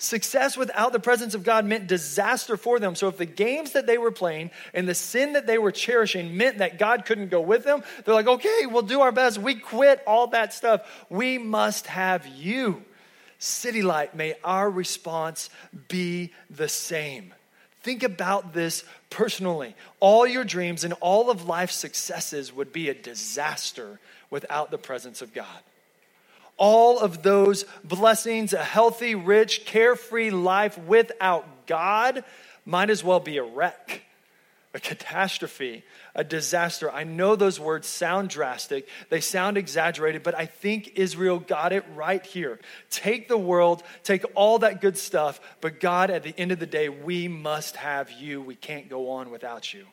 Success 0.00 0.56
without 0.56 0.92
the 0.92 1.00
presence 1.00 1.34
of 1.34 1.42
God 1.42 1.64
meant 1.64 1.88
disaster 1.88 2.56
for 2.56 2.78
them. 2.78 2.94
So 2.94 3.08
if 3.08 3.16
the 3.16 3.26
games 3.26 3.72
that 3.72 3.88
they 3.88 3.98
were 3.98 4.12
playing 4.12 4.52
and 4.72 4.88
the 4.88 4.94
sin 4.94 5.32
that 5.32 5.48
they 5.48 5.58
were 5.58 5.72
cherishing 5.72 6.36
meant 6.36 6.58
that 6.58 6.78
God 6.78 7.04
couldn't 7.04 7.30
go 7.30 7.40
with 7.40 7.64
them, 7.64 7.82
they're 8.04 8.14
like, 8.14 8.28
okay, 8.28 8.66
we'll 8.66 8.82
do 8.82 9.00
our 9.00 9.10
best. 9.10 9.38
We 9.38 9.56
quit 9.56 10.00
all 10.06 10.28
that 10.28 10.54
stuff. 10.54 10.82
We 11.10 11.38
must 11.38 11.88
have 11.88 12.24
you. 12.28 12.84
City 13.40 13.82
Light, 13.82 14.14
may 14.14 14.36
our 14.44 14.70
response 14.70 15.50
be 15.88 16.32
the 16.48 16.68
same. 16.68 17.34
Think 17.82 18.04
about 18.04 18.52
this 18.52 18.84
personally. 19.10 19.74
All 19.98 20.28
your 20.28 20.44
dreams 20.44 20.84
and 20.84 20.94
all 21.00 21.28
of 21.28 21.48
life's 21.48 21.76
successes 21.76 22.52
would 22.52 22.72
be 22.72 22.88
a 22.88 22.94
disaster 22.94 23.98
without 24.30 24.70
the 24.70 24.78
presence 24.78 25.22
of 25.22 25.34
God 25.34 25.46
all 26.58 26.98
of 26.98 27.22
those 27.22 27.64
blessings, 27.82 28.52
a 28.52 28.62
healthy, 28.62 29.14
rich, 29.14 29.64
carefree 29.64 30.30
life 30.30 30.76
without 30.76 31.66
God 31.66 32.24
might 32.66 32.90
as 32.90 33.02
well 33.02 33.20
be 33.20 33.38
a 33.38 33.42
wreck, 33.42 34.02
a 34.74 34.80
catastrophe, 34.80 35.84
a 36.14 36.22
disaster. 36.22 36.90
I 36.90 37.04
know 37.04 37.36
those 37.36 37.58
words 37.58 37.86
sound 37.86 38.28
drastic, 38.28 38.88
they 39.08 39.20
sound 39.20 39.56
exaggerated, 39.56 40.22
but 40.22 40.34
I 40.34 40.46
think 40.46 40.92
Israel 40.96 41.38
got 41.38 41.72
it 41.72 41.84
right 41.94 42.24
here. 42.24 42.58
Take 42.90 43.28
the 43.28 43.38
world, 43.38 43.82
take 44.02 44.24
all 44.34 44.58
that 44.58 44.80
good 44.80 44.98
stuff, 44.98 45.40
but 45.60 45.80
God, 45.80 46.10
at 46.10 46.24
the 46.24 46.34
end 46.36 46.52
of 46.52 46.58
the 46.58 46.66
day, 46.66 46.88
we 46.88 47.28
must 47.28 47.76
have 47.76 48.10
you. 48.10 48.42
We 48.42 48.56
can't 48.56 48.90
go 48.90 49.10
on 49.10 49.30
without 49.30 49.72
you. 49.72 49.86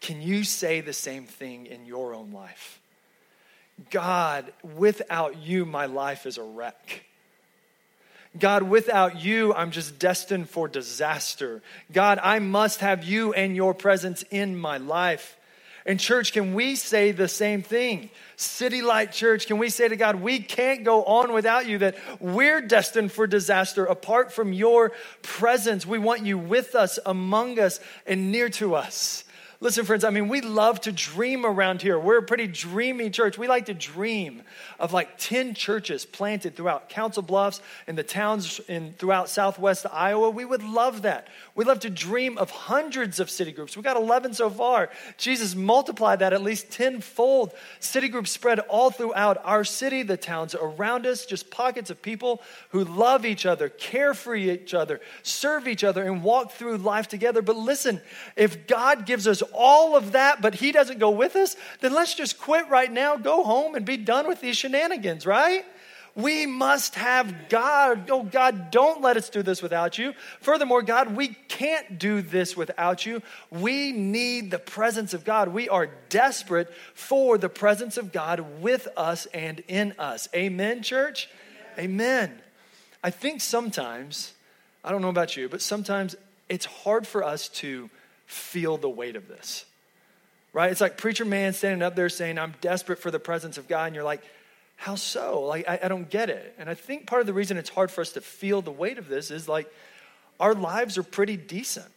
Can 0.00 0.22
you 0.22 0.44
say 0.44 0.80
the 0.80 0.92
same 0.92 1.26
thing 1.26 1.66
in 1.66 1.84
your 1.84 2.14
own 2.14 2.32
life? 2.32 2.80
God, 3.90 4.52
without 4.76 5.38
you, 5.38 5.64
my 5.64 5.86
life 5.86 6.26
is 6.26 6.38
a 6.38 6.42
wreck. 6.42 7.04
God, 8.38 8.62
without 8.64 9.20
you, 9.20 9.54
I'm 9.54 9.70
just 9.70 9.98
destined 9.98 10.50
for 10.50 10.68
disaster. 10.68 11.62
God, 11.92 12.18
I 12.22 12.38
must 12.38 12.80
have 12.80 13.04
you 13.04 13.32
and 13.32 13.56
your 13.56 13.74
presence 13.74 14.22
in 14.30 14.56
my 14.56 14.78
life. 14.78 15.36
And, 15.86 15.98
church, 15.98 16.34
can 16.34 16.52
we 16.52 16.76
say 16.76 17.12
the 17.12 17.28
same 17.28 17.62
thing? 17.62 18.10
City 18.36 18.82
Light 18.82 19.10
Church, 19.10 19.46
can 19.46 19.56
we 19.56 19.70
say 19.70 19.88
to 19.88 19.96
God, 19.96 20.16
we 20.16 20.38
can't 20.38 20.84
go 20.84 21.02
on 21.02 21.32
without 21.32 21.66
you, 21.66 21.78
that 21.78 21.96
we're 22.20 22.60
destined 22.60 23.10
for 23.10 23.26
disaster 23.26 23.86
apart 23.86 24.30
from 24.30 24.52
your 24.52 24.92
presence? 25.22 25.86
We 25.86 25.98
want 25.98 26.26
you 26.26 26.36
with 26.36 26.74
us, 26.74 26.98
among 27.06 27.58
us, 27.58 27.80
and 28.06 28.30
near 28.30 28.50
to 28.50 28.74
us. 28.74 29.24
Listen, 29.60 29.84
friends, 29.84 30.04
I 30.04 30.10
mean, 30.10 30.28
we 30.28 30.40
love 30.40 30.80
to 30.82 30.92
dream 30.92 31.44
around 31.44 31.82
here. 31.82 31.98
We're 31.98 32.18
a 32.18 32.22
pretty 32.22 32.46
dreamy 32.46 33.10
church. 33.10 33.36
We 33.36 33.48
like 33.48 33.66
to 33.66 33.74
dream 33.74 34.42
of 34.78 34.92
like 34.92 35.18
10 35.18 35.54
churches 35.54 36.06
planted 36.06 36.54
throughout 36.54 36.88
Council 36.88 37.24
Bluffs 37.24 37.60
and 37.88 37.98
the 37.98 38.04
towns 38.04 38.60
in 38.68 38.92
throughout 38.92 39.28
southwest 39.28 39.84
Iowa. 39.90 40.30
We 40.30 40.44
would 40.44 40.62
love 40.62 41.02
that. 41.02 41.26
We 41.58 41.64
love 41.64 41.80
to 41.80 41.90
dream 41.90 42.38
of 42.38 42.52
hundreds 42.52 43.18
of 43.18 43.28
city 43.28 43.50
groups. 43.50 43.76
We 43.76 43.82
got 43.82 43.96
11 43.96 44.34
so 44.34 44.48
far. 44.48 44.90
Jesus 45.16 45.56
multiplied 45.56 46.20
that 46.20 46.32
at 46.32 46.40
least 46.40 46.70
tenfold. 46.70 47.52
City 47.80 48.06
groups 48.06 48.30
spread 48.30 48.60
all 48.60 48.92
throughout 48.92 49.44
our 49.44 49.64
city, 49.64 50.04
the 50.04 50.16
towns 50.16 50.54
around 50.54 51.04
us, 51.04 51.26
just 51.26 51.50
pockets 51.50 51.90
of 51.90 52.00
people 52.00 52.42
who 52.68 52.84
love 52.84 53.26
each 53.26 53.44
other, 53.44 53.70
care 53.70 54.14
for 54.14 54.36
each 54.36 54.72
other, 54.72 55.00
serve 55.24 55.66
each 55.66 55.82
other, 55.82 56.04
and 56.04 56.22
walk 56.22 56.52
through 56.52 56.76
life 56.76 57.08
together. 57.08 57.42
But 57.42 57.56
listen, 57.56 58.00
if 58.36 58.68
God 58.68 59.04
gives 59.04 59.26
us 59.26 59.42
all 59.52 59.96
of 59.96 60.12
that, 60.12 60.40
but 60.40 60.54
He 60.54 60.70
doesn't 60.70 61.00
go 61.00 61.10
with 61.10 61.34
us, 61.34 61.56
then 61.80 61.92
let's 61.92 62.14
just 62.14 62.38
quit 62.38 62.68
right 62.68 62.92
now, 62.92 63.16
go 63.16 63.42
home, 63.42 63.74
and 63.74 63.84
be 63.84 63.96
done 63.96 64.28
with 64.28 64.40
these 64.40 64.56
shenanigans, 64.56 65.26
right? 65.26 65.64
We 66.18 66.46
must 66.46 66.96
have 66.96 67.48
God. 67.48 68.10
Oh, 68.10 68.24
God, 68.24 68.72
don't 68.72 69.00
let 69.00 69.16
us 69.16 69.30
do 69.30 69.40
this 69.40 69.62
without 69.62 69.98
you. 69.98 70.14
Furthermore, 70.40 70.82
God, 70.82 71.14
we 71.14 71.28
can't 71.28 71.96
do 71.96 72.22
this 72.22 72.56
without 72.56 73.06
you. 73.06 73.22
We 73.52 73.92
need 73.92 74.50
the 74.50 74.58
presence 74.58 75.14
of 75.14 75.24
God. 75.24 75.50
We 75.50 75.68
are 75.68 75.88
desperate 76.08 76.74
for 76.92 77.38
the 77.38 77.48
presence 77.48 77.96
of 77.96 78.10
God 78.10 78.60
with 78.60 78.88
us 78.96 79.26
and 79.26 79.62
in 79.68 79.94
us. 79.96 80.28
Amen, 80.34 80.82
church? 80.82 81.30
Amen. 81.78 82.42
I 83.04 83.10
think 83.10 83.40
sometimes, 83.40 84.32
I 84.82 84.90
don't 84.90 85.02
know 85.02 85.10
about 85.10 85.36
you, 85.36 85.48
but 85.48 85.62
sometimes 85.62 86.16
it's 86.48 86.66
hard 86.66 87.06
for 87.06 87.22
us 87.22 87.46
to 87.48 87.90
feel 88.26 88.76
the 88.76 88.90
weight 88.90 89.14
of 89.14 89.28
this. 89.28 89.66
Right? 90.52 90.72
It's 90.72 90.80
like 90.80 90.96
preacher 90.96 91.24
man 91.24 91.52
standing 91.52 91.82
up 91.82 91.94
there 91.94 92.08
saying, 92.08 92.40
I'm 92.40 92.54
desperate 92.60 92.98
for 92.98 93.12
the 93.12 93.20
presence 93.20 93.56
of 93.56 93.68
God. 93.68 93.84
And 93.84 93.94
you're 93.94 94.02
like, 94.02 94.24
how 94.78 94.94
so? 94.94 95.40
Like, 95.40 95.68
I, 95.68 95.80
I 95.82 95.88
don't 95.88 96.08
get 96.08 96.30
it. 96.30 96.54
And 96.56 96.70
I 96.70 96.74
think 96.74 97.08
part 97.08 97.20
of 97.20 97.26
the 97.26 97.32
reason 97.34 97.56
it's 97.56 97.68
hard 97.68 97.90
for 97.90 98.00
us 98.00 98.12
to 98.12 98.20
feel 98.20 98.62
the 98.62 98.70
weight 98.70 98.96
of 98.96 99.08
this 99.08 99.32
is 99.32 99.48
like 99.48 99.68
our 100.38 100.54
lives 100.54 100.96
are 100.96 101.02
pretty 101.02 101.36
decent. 101.36 101.90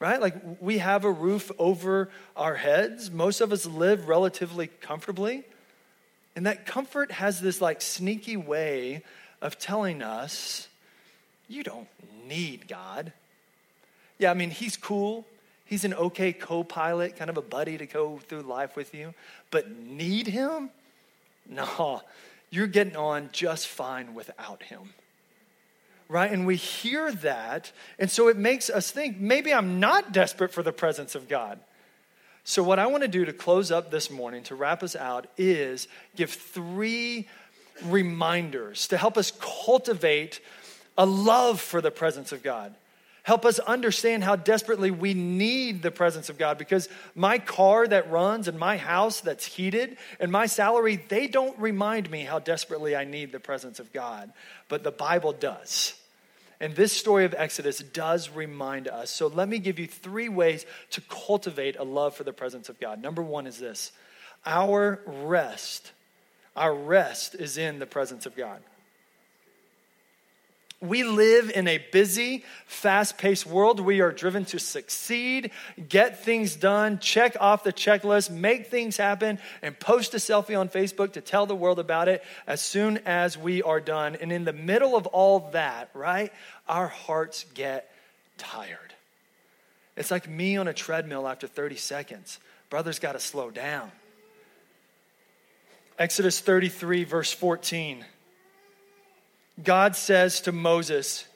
Right? 0.00 0.20
Like 0.20 0.34
we 0.60 0.78
have 0.78 1.04
a 1.04 1.12
roof 1.12 1.52
over 1.60 2.10
our 2.36 2.56
heads. 2.56 3.12
Most 3.12 3.40
of 3.40 3.52
us 3.52 3.66
live 3.66 4.08
relatively 4.08 4.66
comfortably. 4.66 5.44
And 6.34 6.46
that 6.46 6.66
comfort 6.66 7.12
has 7.12 7.40
this 7.40 7.60
like 7.60 7.80
sneaky 7.82 8.36
way 8.36 9.04
of 9.40 9.56
telling 9.56 10.02
us, 10.02 10.66
you 11.48 11.62
don't 11.62 11.88
need 12.26 12.66
God. 12.66 13.12
Yeah, 14.18 14.32
I 14.32 14.34
mean, 14.34 14.50
he's 14.50 14.76
cool. 14.76 15.24
He's 15.66 15.84
an 15.84 15.94
okay 15.94 16.32
co 16.32 16.64
pilot, 16.64 17.16
kind 17.16 17.30
of 17.30 17.36
a 17.36 17.42
buddy 17.42 17.78
to 17.78 17.86
go 17.86 18.18
through 18.26 18.42
life 18.42 18.74
with 18.74 18.92
you. 18.92 19.14
But 19.52 19.70
need 19.70 20.26
him? 20.26 20.70
No, 21.50 22.02
you're 22.48 22.66
getting 22.66 22.96
on 22.96 23.28
just 23.32 23.66
fine 23.66 24.14
without 24.14 24.62
him. 24.62 24.94
Right? 26.08 26.30
And 26.30 26.46
we 26.46 26.56
hear 26.56 27.12
that. 27.12 27.70
And 27.98 28.10
so 28.10 28.28
it 28.28 28.36
makes 28.36 28.70
us 28.70 28.90
think 28.90 29.18
maybe 29.18 29.52
I'm 29.52 29.78
not 29.78 30.12
desperate 30.12 30.52
for 30.52 30.62
the 30.62 30.72
presence 30.72 31.14
of 31.14 31.28
God. 31.28 31.60
So, 32.42 32.62
what 32.62 32.78
I 32.78 32.86
want 32.86 33.02
to 33.02 33.08
do 33.08 33.24
to 33.26 33.32
close 33.32 33.70
up 33.70 33.90
this 33.90 34.10
morning, 34.10 34.42
to 34.44 34.54
wrap 34.54 34.82
us 34.82 34.96
out, 34.96 35.26
is 35.36 35.86
give 36.16 36.30
three 36.30 37.28
reminders 37.84 38.88
to 38.88 38.96
help 38.96 39.16
us 39.16 39.32
cultivate 39.40 40.40
a 40.96 41.06
love 41.06 41.60
for 41.60 41.80
the 41.80 41.90
presence 41.90 42.32
of 42.32 42.42
God. 42.42 42.74
Help 43.30 43.46
us 43.46 43.60
understand 43.60 44.24
how 44.24 44.34
desperately 44.34 44.90
we 44.90 45.14
need 45.14 45.82
the 45.82 45.92
presence 45.92 46.30
of 46.30 46.36
God 46.36 46.58
because 46.58 46.88
my 47.14 47.38
car 47.38 47.86
that 47.86 48.10
runs 48.10 48.48
and 48.48 48.58
my 48.58 48.76
house 48.76 49.20
that's 49.20 49.44
heated 49.44 49.98
and 50.18 50.32
my 50.32 50.46
salary, 50.46 50.96
they 50.96 51.28
don't 51.28 51.56
remind 51.56 52.10
me 52.10 52.24
how 52.24 52.40
desperately 52.40 52.96
I 52.96 53.04
need 53.04 53.30
the 53.30 53.38
presence 53.38 53.78
of 53.78 53.92
God. 53.92 54.32
But 54.68 54.82
the 54.82 54.90
Bible 54.90 55.32
does. 55.32 55.94
And 56.58 56.74
this 56.74 56.92
story 56.92 57.24
of 57.24 57.32
Exodus 57.38 57.78
does 57.78 58.30
remind 58.30 58.88
us. 58.88 59.10
So 59.10 59.28
let 59.28 59.48
me 59.48 59.60
give 59.60 59.78
you 59.78 59.86
three 59.86 60.28
ways 60.28 60.66
to 60.90 61.00
cultivate 61.02 61.76
a 61.78 61.84
love 61.84 62.16
for 62.16 62.24
the 62.24 62.32
presence 62.32 62.68
of 62.68 62.80
God. 62.80 63.00
Number 63.00 63.22
one 63.22 63.46
is 63.46 63.60
this 63.60 63.92
our 64.44 64.98
rest, 65.06 65.92
our 66.56 66.74
rest 66.74 67.36
is 67.36 67.58
in 67.58 67.78
the 67.78 67.86
presence 67.86 68.26
of 68.26 68.34
God. 68.34 68.60
We 70.82 71.04
live 71.04 71.50
in 71.54 71.68
a 71.68 71.76
busy, 71.76 72.42
fast 72.64 73.18
paced 73.18 73.44
world. 73.44 73.80
We 73.80 74.00
are 74.00 74.12
driven 74.12 74.46
to 74.46 74.58
succeed, 74.58 75.50
get 75.90 76.24
things 76.24 76.56
done, 76.56 77.00
check 77.00 77.36
off 77.38 77.64
the 77.64 77.72
checklist, 77.72 78.30
make 78.30 78.68
things 78.68 78.96
happen, 78.96 79.38
and 79.60 79.78
post 79.78 80.14
a 80.14 80.16
selfie 80.16 80.58
on 80.58 80.70
Facebook 80.70 81.12
to 81.12 81.20
tell 81.20 81.44
the 81.44 81.54
world 81.54 81.78
about 81.78 82.08
it 82.08 82.24
as 82.46 82.62
soon 82.62 82.98
as 83.04 83.36
we 83.36 83.62
are 83.62 83.80
done. 83.80 84.16
And 84.16 84.32
in 84.32 84.44
the 84.44 84.54
middle 84.54 84.96
of 84.96 85.06
all 85.06 85.50
that, 85.50 85.90
right, 85.92 86.32
our 86.66 86.88
hearts 86.88 87.44
get 87.52 87.92
tired. 88.38 88.78
It's 89.96 90.10
like 90.10 90.26
me 90.30 90.56
on 90.56 90.66
a 90.66 90.72
treadmill 90.72 91.28
after 91.28 91.46
30 91.46 91.76
seconds. 91.76 92.40
Brother's 92.70 92.98
got 92.98 93.12
to 93.12 93.20
slow 93.20 93.50
down. 93.50 93.92
Exodus 95.98 96.40
33, 96.40 97.04
verse 97.04 97.32
14. 97.32 98.02
God 99.62 99.96
says 99.96 100.40
to 100.42 100.52
Moses, 100.52 101.26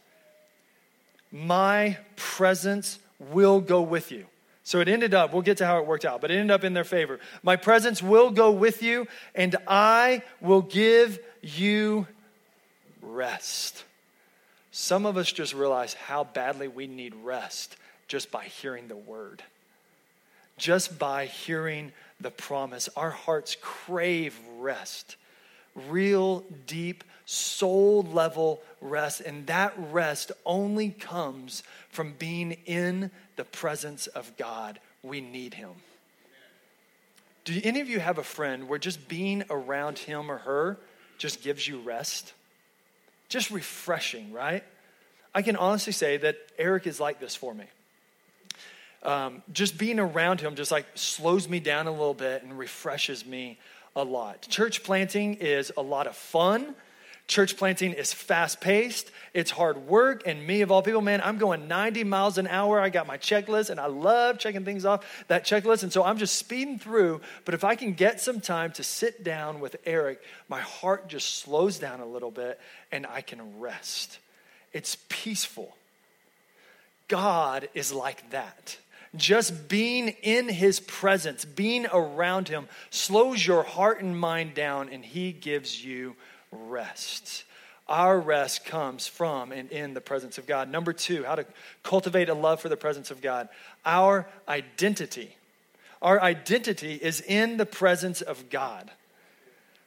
My 1.30 1.98
presence 2.16 2.98
will 3.18 3.60
go 3.60 3.82
with 3.82 4.12
you. 4.12 4.26
So 4.62 4.80
it 4.80 4.88
ended 4.88 5.12
up, 5.12 5.32
we'll 5.32 5.42
get 5.42 5.58
to 5.58 5.66
how 5.66 5.78
it 5.78 5.86
worked 5.86 6.06
out, 6.06 6.22
but 6.22 6.30
it 6.30 6.36
ended 6.36 6.50
up 6.50 6.64
in 6.64 6.72
their 6.72 6.84
favor. 6.84 7.20
My 7.42 7.56
presence 7.56 8.02
will 8.02 8.30
go 8.30 8.50
with 8.50 8.82
you, 8.82 9.06
and 9.34 9.54
I 9.68 10.22
will 10.40 10.62
give 10.62 11.18
you 11.42 12.06
rest. 13.02 13.84
Some 14.70 15.04
of 15.04 15.18
us 15.18 15.30
just 15.30 15.52
realize 15.52 15.92
how 15.94 16.24
badly 16.24 16.68
we 16.68 16.86
need 16.86 17.14
rest 17.14 17.76
just 18.08 18.30
by 18.30 18.44
hearing 18.44 18.88
the 18.88 18.96
word, 18.96 19.42
just 20.56 20.98
by 20.98 21.26
hearing 21.26 21.92
the 22.20 22.30
promise. 22.30 22.88
Our 22.96 23.10
hearts 23.10 23.56
crave 23.60 24.38
rest 24.58 25.16
real, 25.88 26.44
deep, 26.66 27.04
soul 27.26 28.02
level 28.02 28.62
rest. 28.80 29.20
And 29.20 29.46
that 29.46 29.74
rest 29.90 30.32
only 30.44 30.90
comes 30.90 31.62
from 31.88 32.14
being 32.18 32.52
in 32.66 33.10
the 33.36 33.44
presence 33.44 34.06
of 34.06 34.36
God. 34.36 34.80
We 35.02 35.20
need 35.20 35.54
Him. 35.54 35.72
Do 37.44 37.60
any 37.62 37.80
of 37.80 37.88
you 37.88 38.00
have 38.00 38.18
a 38.18 38.24
friend 38.24 38.68
where 38.68 38.78
just 38.78 39.06
being 39.06 39.44
around 39.50 39.98
him 39.98 40.30
or 40.30 40.38
her 40.38 40.78
just 41.18 41.42
gives 41.42 41.68
you 41.68 41.78
rest? 41.80 42.32
Just 43.28 43.50
refreshing, 43.50 44.32
right? 44.32 44.64
I 45.34 45.42
can 45.42 45.56
honestly 45.56 45.92
say 45.92 46.16
that 46.18 46.36
Eric 46.58 46.86
is 46.86 47.00
like 47.00 47.20
this 47.20 47.36
for 47.36 47.52
me. 47.52 47.66
Um, 49.02 49.42
just 49.52 49.76
being 49.76 49.98
around 49.98 50.40
him 50.40 50.54
just 50.54 50.70
like 50.70 50.86
slows 50.94 51.46
me 51.46 51.60
down 51.60 51.86
a 51.86 51.90
little 51.90 52.14
bit 52.14 52.42
and 52.42 52.58
refreshes 52.58 53.26
me 53.26 53.58
a 53.96 54.04
lot. 54.04 54.42
Church 54.42 54.82
planting 54.82 55.34
is 55.34 55.72
a 55.76 55.82
lot 55.82 56.06
of 56.06 56.16
fun. 56.16 56.74
Church 57.26 57.56
planting 57.56 57.92
is 57.92 58.12
fast 58.12 58.60
paced, 58.60 59.10
it's 59.32 59.50
hard 59.50 59.78
work, 59.78 60.24
and 60.26 60.46
me, 60.46 60.60
of 60.60 60.70
all 60.70 60.82
people, 60.82 61.00
man, 61.00 61.22
I'm 61.24 61.38
going 61.38 61.68
90 61.68 62.04
miles 62.04 62.36
an 62.36 62.46
hour. 62.46 62.78
I 62.78 62.90
got 62.90 63.06
my 63.06 63.16
checklist, 63.16 63.70
and 63.70 63.80
I 63.80 63.86
love 63.86 64.38
checking 64.38 64.66
things 64.66 64.84
off 64.84 65.24
that 65.28 65.46
checklist. 65.46 65.84
And 65.84 65.92
so 65.92 66.04
I'm 66.04 66.18
just 66.18 66.36
speeding 66.36 66.78
through. 66.78 67.22
But 67.46 67.54
if 67.54 67.64
I 67.64 67.76
can 67.76 67.94
get 67.94 68.20
some 68.20 68.42
time 68.42 68.72
to 68.72 68.84
sit 68.84 69.24
down 69.24 69.60
with 69.60 69.76
Eric, 69.86 70.20
my 70.50 70.60
heart 70.60 71.08
just 71.08 71.38
slows 71.38 71.78
down 71.78 72.00
a 72.00 72.06
little 72.06 72.30
bit, 72.30 72.60
and 72.92 73.06
I 73.06 73.22
can 73.22 73.58
rest. 73.58 74.18
It's 74.74 74.98
peaceful. 75.08 75.74
God 77.08 77.68
is 77.72 77.90
like 77.90 78.28
that. 78.30 78.76
Just 79.16 79.68
being 79.68 80.08
in 80.22 80.48
his 80.48 80.80
presence, 80.80 81.44
being 81.44 81.86
around 81.92 82.48
him, 82.48 82.68
slows 82.90 83.46
your 83.46 83.62
heart 83.62 84.02
and 84.02 84.18
mind 84.18 84.54
down, 84.54 84.88
and 84.88 85.04
he 85.04 85.32
gives 85.32 85.84
you 85.84 86.16
rest. 86.50 87.44
Our 87.88 88.18
rest 88.18 88.64
comes 88.64 89.06
from 89.06 89.52
and 89.52 89.70
in 89.70 89.94
the 89.94 90.00
presence 90.00 90.38
of 90.38 90.46
God. 90.46 90.70
Number 90.70 90.92
two, 90.92 91.24
how 91.24 91.34
to 91.34 91.46
cultivate 91.82 92.28
a 92.28 92.34
love 92.34 92.60
for 92.60 92.68
the 92.68 92.76
presence 92.76 93.10
of 93.10 93.20
God. 93.20 93.48
Our 93.84 94.26
identity. 94.48 95.36
Our 96.00 96.20
identity 96.20 96.94
is 96.94 97.20
in 97.20 97.56
the 97.56 97.66
presence 97.66 98.20
of 98.22 98.48
God. 98.48 98.90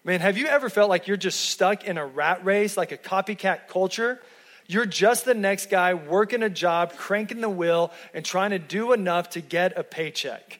Man, 0.03 0.21
have 0.21 0.37
you 0.37 0.47
ever 0.47 0.69
felt 0.69 0.89
like 0.89 1.07
you're 1.07 1.17
just 1.17 1.41
stuck 1.41 1.83
in 1.85 1.97
a 1.97 2.05
rat 2.05 2.45
race, 2.45 2.77
like 2.77 2.91
a 2.91 2.97
copycat 2.97 3.67
culture? 3.67 4.21
You're 4.67 4.85
just 4.85 5.25
the 5.25 5.33
next 5.33 5.69
guy 5.69 5.93
working 5.93 6.43
a 6.43 6.49
job, 6.49 6.95
cranking 6.97 7.41
the 7.41 7.49
wheel, 7.49 7.91
and 8.13 8.23
trying 8.23 8.51
to 8.51 8.59
do 8.59 8.91
enough 8.91 9.31
to 9.31 9.41
get 9.41 9.77
a 9.77 9.83
paycheck. 9.83 10.59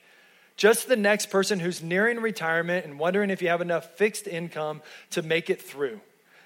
Just 0.55 0.87
the 0.87 0.95
next 0.95 1.29
person 1.29 1.59
who's 1.59 1.83
nearing 1.83 2.19
retirement 2.19 2.85
and 2.85 2.97
wondering 2.97 3.29
if 3.29 3.41
you 3.41 3.49
have 3.49 3.61
enough 3.61 3.97
fixed 3.97 4.25
income 4.25 4.81
to 5.11 5.21
make 5.21 5.49
it 5.49 5.61
through. 5.61 5.99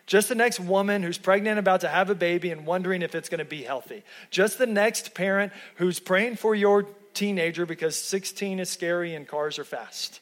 Just 0.08 0.28
the 0.28 0.36
next 0.36 0.60
woman 0.60 1.04
who's 1.04 1.20
pregnant, 1.20 1.60
about 1.60 1.82
to 1.82 1.88
have 1.88 2.10
a 2.10 2.16
baby, 2.16 2.50
and 2.50 2.66
wondering 2.66 3.04
if 3.04 3.16
it's 3.16 3.30
going 3.30 3.40
to 3.40 3.46
be 3.46 3.64
healthy. 3.64 4.04
Just 4.32 4.58
the 4.58 4.66
next 4.66 5.14
parent 5.14 5.54
who's 5.76 6.00
praying 6.00 6.36
for 6.36 6.56
your 6.56 6.88
teenager 7.14 7.66
because 7.66 7.96
16 7.96 8.60
is 8.60 8.70
scary 8.70 9.14
and 9.14 9.28
cars 9.28 9.60
are 9.60 9.64
fast 9.64 10.20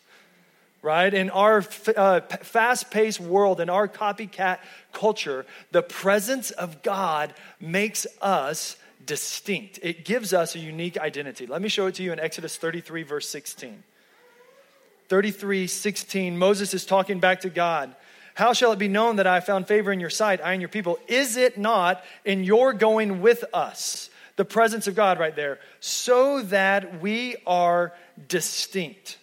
right? 0.81 1.13
In 1.13 1.29
our 1.29 1.63
uh, 1.95 2.21
fast 2.21 2.91
paced 2.91 3.19
world, 3.19 3.59
in 3.59 3.69
our 3.69 3.87
copycat 3.87 4.59
culture, 4.93 5.45
the 5.71 5.81
presence 5.81 6.51
of 6.51 6.81
God 6.81 7.33
makes 7.59 8.07
us 8.21 8.77
distinct. 9.05 9.79
It 9.81 10.05
gives 10.05 10.33
us 10.33 10.55
a 10.55 10.59
unique 10.59 10.97
identity. 10.97 11.47
Let 11.47 11.61
me 11.61 11.69
show 11.69 11.87
it 11.87 11.95
to 11.95 12.03
you 12.03 12.13
in 12.13 12.19
Exodus 12.19 12.57
33, 12.57 13.03
verse 13.03 13.27
16. 13.27 13.83
33, 15.09 15.67
16, 15.67 16.37
Moses 16.37 16.73
is 16.73 16.85
talking 16.85 17.19
back 17.19 17.41
to 17.41 17.49
God. 17.49 17.95
How 18.35 18.53
shall 18.53 18.71
it 18.71 18.79
be 18.79 18.87
known 18.87 19.17
that 19.17 19.27
I 19.27 19.33
have 19.33 19.45
found 19.45 19.67
favor 19.67 19.91
in 19.91 19.99
your 19.99 20.11
sight, 20.11 20.39
I 20.41 20.53
and 20.53 20.61
your 20.61 20.69
people? 20.69 20.99
Is 21.07 21.35
it 21.35 21.57
not 21.57 22.03
in 22.23 22.43
your 22.43 22.71
going 22.71 23.21
with 23.21 23.43
us? 23.53 24.09
The 24.37 24.45
presence 24.45 24.87
of 24.87 24.95
God 24.95 25.19
right 25.19 25.35
there, 25.35 25.59
so 25.81 26.41
that 26.43 27.01
we 27.01 27.35
are 27.45 27.93
distinct. 28.29 29.17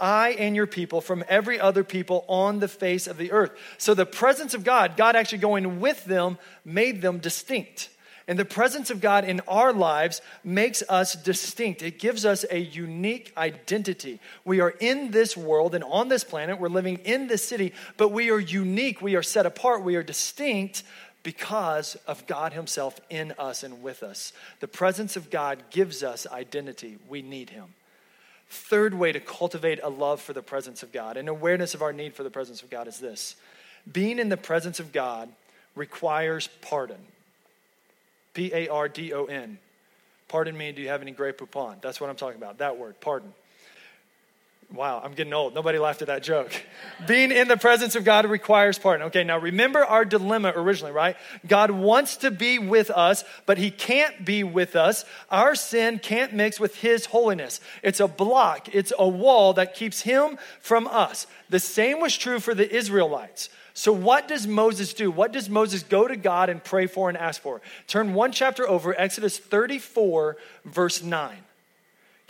I 0.00 0.30
and 0.30 0.56
your 0.56 0.66
people 0.66 1.00
from 1.00 1.22
every 1.28 1.60
other 1.60 1.84
people 1.84 2.24
on 2.26 2.58
the 2.58 2.68
face 2.68 3.06
of 3.06 3.18
the 3.18 3.32
earth. 3.32 3.52
So 3.78 3.94
the 3.94 4.06
presence 4.06 4.54
of 4.54 4.64
God, 4.64 4.96
God 4.96 5.14
actually 5.14 5.38
going 5.38 5.80
with 5.80 6.04
them, 6.04 6.38
made 6.64 7.02
them 7.02 7.18
distinct. 7.18 7.90
And 8.26 8.38
the 8.38 8.44
presence 8.44 8.90
of 8.90 9.00
God 9.00 9.24
in 9.24 9.40
our 9.48 9.72
lives 9.72 10.22
makes 10.44 10.84
us 10.88 11.14
distinct. 11.14 11.82
It 11.82 11.98
gives 11.98 12.24
us 12.24 12.44
a 12.48 12.58
unique 12.58 13.32
identity. 13.36 14.20
We 14.44 14.60
are 14.60 14.70
in 14.70 15.10
this 15.10 15.36
world 15.36 15.74
and 15.74 15.82
on 15.82 16.08
this 16.08 16.22
planet, 16.22 16.60
we're 16.60 16.68
living 16.68 16.98
in 17.04 17.26
this 17.26 17.44
city, 17.44 17.72
but 17.96 18.10
we 18.10 18.30
are 18.30 18.38
unique. 18.38 19.02
We 19.02 19.16
are 19.16 19.22
set 19.22 19.46
apart. 19.46 19.82
We 19.82 19.96
are 19.96 20.04
distinct 20.04 20.84
because 21.22 21.96
of 22.06 22.26
God 22.26 22.52
Himself 22.52 23.00
in 23.10 23.34
us 23.38 23.62
and 23.62 23.82
with 23.82 24.02
us. 24.02 24.32
The 24.60 24.68
presence 24.68 25.16
of 25.16 25.30
God 25.30 25.64
gives 25.70 26.02
us 26.02 26.26
identity. 26.26 26.98
We 27.08 27.22
need 27.22 27.50
Him. 27.50 27.74
Third 28.50 28.94
way 28.94 29.12
to 29.12 29.20
cultivate 29.20 29.78
a 29.80 29.88
love 29.88 30.20
for 30.20 30.32
the 30.32 30.42
presence 30.42 30.82
of 30.82 30.90
God, 30.90 31.16
an 31.16 31.28
awareness 31.28 31.74
of 31.74 31.82
our 31.82 31.92
need 31.92 32.14
for 32.14 32.24
the 32.24 32.30
presence 32.30 32.62
of 32.62 32.68
God 32.68 32.88
is 32.88 32.98
this 32.98 33.36
being 33.90 34.18
in 34.18 34.28
the 34.28 34.36
presence 34.36 34.80
of 34.80 34.92
God 34.92 35.28
requires 35.74 36.48
pardon. 36.60 36.98
P 38.34 38.52
A 38.52 38.68
R 38.68 38.88
D 38.88 39.12
O 39.12 39.24
N. 39.24 39.58
Pardon 40.28 40.56
me, 40.56 40.72
do 40.72 40.82
you 40.82 40.88
have 40.88 41.02
any 41.02 41.10
Grey 41.10 41.32
Poupon? 41.32 41.80
That's 41.80 42.00
what 42.00 42.10
I'm 42.10 42.16
talking 42.16 42.36
about, 42.36 42.58
that 42.58 42.76
word, 42.76 43.00
pardon. 43.00 43.32
Wow, 44.72 45.00
I'm 45.04 45.14
getting 45.14 45.32
old. 45.32 45.52
Nobody 45.52 45.78
laughed 45.78 46.00
at 46.02 46.08
that 46.08 46.22
joke. 46.22 46.52
Being 47.08 47.32
in 47.32 47.48
the 47.48 47.56
presence 47.56 47.96
of 47.96 48.04
God 48.04 48.24
requires 48.26 48.78
pardon. 48.78 49.08
Okay, 49.08 49.24
now 49.24 49.36
remember 49.36 49.84
our 49.84 50.04
dilemma 50.04 50.52
originally, 50.54 50.92
right? 50.92 51.16
God 51.44 51.72
wants 51.72 52.18
to 52.18 52.30
be 52.30 52.60
with 52.60 52.88
us, 52.88 53.24
but 53.46 53.58
he 53.58 53.72
can't 53.72 54.24
be 54.24 54.44
with 54.44 54.76
us. 54.76 55.04
Our 55.28 55.56
sin 55.56 55.98
can't 55.98 56.34
mix 56.34 56.60
with 56.60 56.76
his 56.76 57.06
holiness. 57.06 57.60
It's 57.82 57.98
a 57.98 58.06
block, 58.06 58.72
it's 58.72 58.92
a 58.96 59.08
wall 59.08 59.54
that 59.54 59.74
keeps 59.74 60.02
him 60.02 60.38
from 60.60 60.86
us. 60.86 61.26
The 61.48 61.60
same 61.60 62.00
was 62.00 62.16
true 62.16 62.38
for 62.38 62.54
the 62.54 62.72
Israelites. 62.72 63.48
So, 63.74 63.92
what 63.92 64.28
does 64.28 64.46
Moses 64.46 64.94
do? 64.94 65.10
What 65.10 65.32
does 65.32 65.48
Moses 65.48 65.82
go 65.82 66.06
to 66.06 66.16
God 66.16 66.48
and 66.48 66.62
pray 66.62 66.86
for 66.86 67.08
and 67.08 67.18
ask 67.18 67.40
for? 67.40 67.60
Turn 67.88 68.14
one 68.14 68.30
chapter 68.30 68.68
over, 68.68 68.94
Exodus 68.98 69.38
34, 69.38 70.36
verse 70.64 71.02
9. 71.02 71.36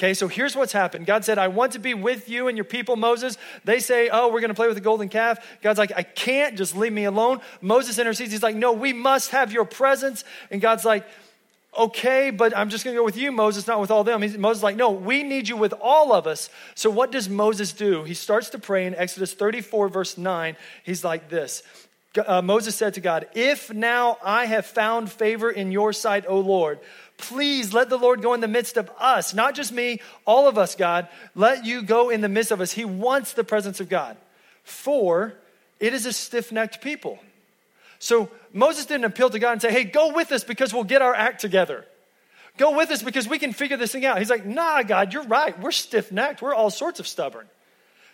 Okay, 0.00 0.14
so 0.14 0.28
here's 0.28 0.56
what's 0.56 0.72
happened. 0.72 1.04
God 1.04 1.26
said, 1.26 1.36
I 1.36 1.48
want 1.48 1.72
to 1.72 1.78
be 1.78 1.92
with 1.92 2.26
you 2.26 2.48
and 2.48 2.56
your 2.56 2.64
people, 2.64 2.96
Moses. 2.96 3.36
They 3.66 3.80
say, 3.80 4.08
Oh, 4.10 4.28
we're 4.28 4.40
going 4.40 4.48
to 4.48 4.54
play 4.54 4.66
with 4.66 4.76
the 4.76 4.80
golden 4.80 5.10
calf. 5.10 5.46
God's 5.60 5.78
like, 5.78 5.92
I 5.94 6.02
can't, 6.04 6.56
just 6.56 6.74
leave 6.74 6.94
me 6.94 7.04
alone. 7.04 7.42
Moses 7.60 7.98
intercedes. 7.98 8.32
He's 8.32 8.42
like, 8.42 8.56
No, 8.56 8.72
we 8.72 8.94
must 8.94 9.32
have 9.32 9.52
your 9.52 9.66
presence. 9.66 10.24
And 10.50 10.58
God's 10.58 10.86
like, 10.86 11.06
Okay, 11.78 12.30
but 12.30 12.56
I'm 12.56 12.70
just 12.70 12.82
going 12.82 12.94
to 12.94 12.98
go 12.98 13.04
with 13.04 13.18
you, 13.18 13.30
Moses, 13.30 13.66
not 13.66 13.78
with 13.78 13.90
all 13.90 14.02
them. 14.02 14.22
He's, 14.22 14.38
Moses 14.38 14.62
like, 14.62 14.74
No, 14.74 14.90
we 14.90 15.22
need 15.22 15.50
you 15.50 15.58
with 15.58 15.74
all 15.82 16.14
of 16.14 16.26
us. 16.26 16.48
So 16.74 16.88
what 16.88 17.12
does 17.12 17.28
Moses 17.28 17.74
do? 17.74 18.02
He 18.04 18.14
starts 18.14 18.48
to 18.50 18.58
pray 18.58 18.86
in 18.86 18.94
Exodus 18.94 19.34
34, 19.34 19.90
verse 19.90 20.16
9. 20.16 20.56
He's 20.82 21.04
like 21.04 21.28
this 21.28 21.62
uh, 22.26 22.42
Moses 22.42 22.74
said 22.74 22.94
to 22.94 23.00
God, 23.00 23.28
If 23.34 23.72
now 23.72 24.18
I 24.24 24.46
have 24.46 24.66
found 24.66 25.10
favor 25.10 25.50
in 25.50 25.70
your 25.70 25.92
sight, 25.92 26.24
O 26.26 26.40
Lord, 26.40 26.80
Please 27.20 27.72
let 27.72 27.88
the 27.88 27.96
Lord 27.96 28.22
go 28.22 28.34
in 28.34 28.40
the 28.40 28.48
midst 28.48 28.76
of 28.76 28.90
us, 28.98 29.34
not 29.34 29.54
just 29.54 29.72
me, 29.72 30.00
all 30.26 30.48
of 30.48 30.58
us, 30.58 30.74
God. 30.74 31.08
Let 31.34 31.64
you 31.64 31.82
go 31.82 32.10
in 32.10 32.20
the 32.20 32.28
midst 32.28 32.50
of 32.50 32.60
us. 32.60 32.72
He 32.72 32.84
wants 32.84 33.34
the 33.34 33.44
presence 33.44 33.80
of 33.80 33.88
God. 33.88 34.16
For 34.64 35.34
it 35.78 35.94
is 35.94 36.06
a 36.06 36.12
stiff 36.12 36.50
necked 36.52 36.80
people. 36.80 37.18
So 37.98 38.30
Moses 38.52 38.86
didn't 38.86 39.04
appeal 39.04 39.30
to 39.30 39.38
God 39.38 39.52
and 39.52 39.62
say, 39.62 39.70
hey, 39.70 39.84
go 39.84 40.12
with 40.14 40.32
us 40.32 40.44
because 40.44 40.72
we'll 40.72 40.84
get 40.84 41.02
our 41.02 41.14
act 41.14 41.40
together. 41.40 41.84
Go 42.56 42.76
with 42.76 42.90
us 42.90 43.02
because 43.02 43.28
we 43.28 43.38
can 43.38 43.52
figure 43.52 43.76
this 43.76 43.92
thing 43.92 44.04
out. 44.04 44.18
He's 44.18 44.30
like, 44.30 44.44
nah, 44.44 44.82
God, 44.82 45.12
you're 45.12 45.24
right. 45.24 45.58
We're 45.60 45.70
stiff 45.70 46.10
necked. 46.10 46.42
We're 46.42 46.54
all 46.54 46.70
sorts 46.70 47.00
of 47.00 47.06
stubborn. 47.06 47.46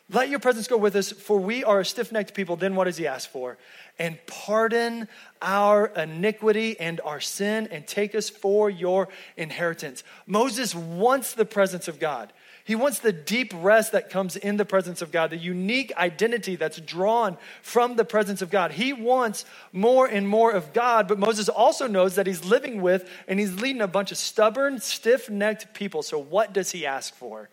Let 0.09 0.29
your 0.29 0.39
presence 0.39 0.69
go 0.69 0.77
with 0.77 0.95
us, 0.95 1.11
for 1.11 1.39
we 1.39 1.65
are 1.65 1.81
a 1.81 1.85
stiff 1.85 2.13
necked 2.13 2.33
people. 2.33 2.55
Then 2.55 2.77
what 2.77 2.85
does 2.85 2.97
he 2.97 3.09
ask 3.09 3.29
for? 3.29 3.59
And 3.99 4.19
pardon 4.27 5.09
our 5.43 5.87
iniquity 5.87 6.79
and 6.79 7.01
our 7.01 7.21
sin 7.21 7.69
and 7.73 7.85
take 7.87 8.15
us 8.15 8.31
for 8.31 8.71
your 8.71 9.09
inheritance. 9.37 10.05
Moses 10.27 10.77
wants 10.77 11.35
the 11.35 11.45
presence 11.45 11.89
of 11.89 11.99
God. 11.99 12.33
He 12.63 12.77
wants 12.77 13.01
the 13.01 13.13
deep 13.13 13.53
rest 13.55 13.93
that 13.93 14.11
comes 14.11 14.37
in 14.37 14.57
the 14.57 14.65
presence 14.65 15.03
of 15.03 15.11
God, 15.11 15.31
the 15.31 15.37
unique 15.37 15.97
identity 15.97 16.57
that's 16.57 16.81
drawn 16.81 17.37
from 17.63 17.97
the 17.97 18.05
presence 18.05 18.43
of 18.43 18.51
God. 18.51 18.73
He 18.73 18.93
wants 18.93 19.45
more 19.73 20.07
and 20.07 20.29
more 20.29 20.53
of 20.53 20.73
God, 20.73 21.09
but 21.09 21.19
Moses 21.19 21.49
also 21.49 21.87
knows 21.87 22.17
that 22.17 22.27
he's 22.27 22.45
living 22.45 22.83
with 22.83 23.09
and 23.27 23.41
he's 23.41 23.61
leading 23.61 23.83
a 23.83 23.89
bunch 23.89 24.11
of 24.13 24.19
stubborn, 24.19 24.81
stiff 24.81 25.31
necked 25.31 25.75
people. 25.75 26.03
So, 26.03 26.19
what 26.19 26.53
does 26.53 26.73
he 26.73 26.87
ask 26.87 27.15
for? 27.15 27.49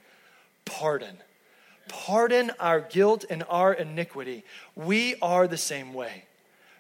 Pardon. 0.66 1.18
Pardon 1.88 2.52
our 2.60 2.82
guilt 2.82 3.26
and 3.30 3.44
our 3.50 3.74
iniquity. 3.74 4.44
We 4.76 5.16
are 5.22 5.48
the 5.48 5.58
same 5.58 5.94
way. 5.94 6.26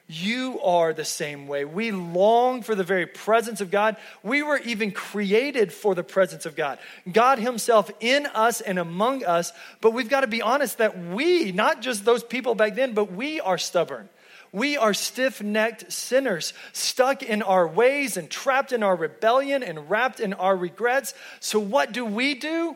You 0.07 0.59
are 0.61 0.93
the 0.93 1.05
same 1.05 1.47
way. 1.47 1.63
We 1.63 1.91
long 1.91 2.61
for 2.61 2.75
the 2.75 2.83
very 2.83 3.05
presence 3.05 3.61
of 3.61 3.71
God. 3.71 3.95
We 4.21 4.43
were 4.43 4.57
even 4.57 4.91
created 4.91 5.71
for 5.71 5.95
the 5.95 6.03
presence 6.03 6.45
of 6.45 6.55
God. 6.55 6.77
God 7.09 7.39
Himself 7.39 7.89
in 8.01 8.25
us 8.27 8.59
and 8.59 8.77
among 8.77 9.23
us. 9.23 9.53
But 9.79 9.91
we've 9.91 10.09
got 10.09 10.21
to 10.21 10.27
be 10.27 10.41
honest 10.41 10.79
that 10.79 10.99
we, 10.99 11.53
not 11.53 11.81
just 11.81 12.03
those 12.03 12.23
people 12.23 12.53
back 12.53 12.75
then, 12.75 12.93
but 12.93 13.13
we 13.13 13.39
are 13.39 13.57
stubborn. 13.57 14.09
We 14.51 14.77
are 14.77 14.93
stiff 14.93 15.41
necked 15.41 15.91
sinners, 15.91 16.53
stuck 16.73 17.23
in 17.23 17.41
our 17.41 17.67
ways 17.67 18.17
and 18.17 18.29
trapped 18.29 18.71
in 18.71 18.83
our 18.83 18.95
rebellion 18.95 19.63
and 19.63 19.89
wrapped 19.89 20.19
in 20.19 20.33
our 20.33 20.55
regrets. 20.55 21.15
So, 21.39 21.59
what 21.59 21.91
do 21.91 22.05
we 22.05 22.35
do? 22.35 22.75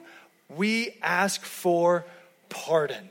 We 0.49 0.97
ask 1.03 1.43
for 1.43 2.05
pardon. 2.49 3.09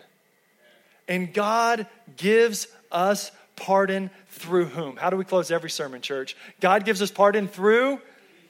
And 1.08 1.32
God 1.32 1.86
gives 2.16 2.66
us 2.90 3.30
Pardon 3.56 4.10
through 4.28 4.66
whom? 4.66 4.96
How 4.96 5.08
do 5.08 5.16
we 5.16 5.24
close 5.24 5.50
every 5.50 5.70
sermon, 5.70 6.02
church? 6.02 6.36
God 6.60 6.84
gives 6.84 7.00
us 7.00 7.10
pardon 7.10 7.48
through 7.48 8.00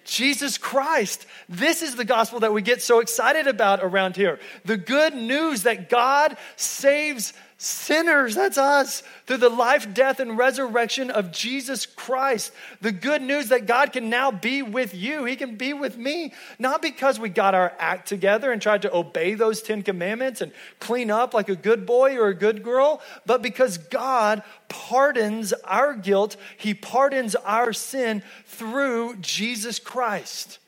Jesus 0.04 0.58
Christ. 0.58 1.26
This 1.48 1.80
is 1.80 1.94
the 1.94 2.04
gospel 2.04 2.40
that 2.40 2.52
we 2.52 2.60
get 2.60 2.82
so 2.82 2.98
excited 2.98 3.46
about 3.46 3.82
around 3.82 4.16
here. 4.16 4.40
The 4.64 4.76
good 4.76 5.14
news 5.14 5.62
that 5.62 5.88
God 5.88 6.36
saves 6.56 7.32
sinners, 7.58 8.34
that's 8.34 8.58
us, 8.58 9.02
through 9.26 9.38
the 9.38 9.48
life, 9.48 9.92
death, 9.94 10.20
and 10.20 10.36
resurrection 10.36 11.10
of 11.10 11.32
Jesus 11.32 11.86
Christ. 11.86 12.52
The 12.82 12.92
good 12.92 13.22
news 13.22 13.48
that 13.48 13.66
God 13.66 13.92
can 13.92 14.10
now 14.10 14.30
be 14.30 14.62
with 14.62 14.94
you, 14.94 15.24
He 15.24 15.36
can 15.36 15.56
be 15.56 15.72
with 15.72 15.96
me, 15.96 16.34
not 16.58 16.82
because 16.82 17.18
we 17.18 17.30
got 17.30 17.54
our 17.54 17.72
act 17.78 18.08
together 18.08 18.52
and 18.52 18.60
tried 18.60 18.82
to 18.82 18.94
obey 18.94 19.34
those 19.34 19.62
Ten 19.62 19.82
Commandments 19.82 20.40
and 20.42 20.52
clean 20.80 21.10
up 21.10 21.32
like 21.32 21.48
a 21.48 21.56
good 21.56 21.86
boy 21.86 22.16
or 22.16 22.28
a 22.28 22.34
good 22.34 22.62
girl, 22.62 23.00
but 23.24 23.42
because 23.42 23.78
God 23.78 24.42
pardons 24.68 25.52
our 25.64 25.94
guilt, 25.94 26.36
He 26.58 26.74
pardons 26.74 27.34
our 27.36 27.72
sin 27.72 28.22
through 28.44 29.16
Jesus 29.16 29.78
Christ. 29.78 30.58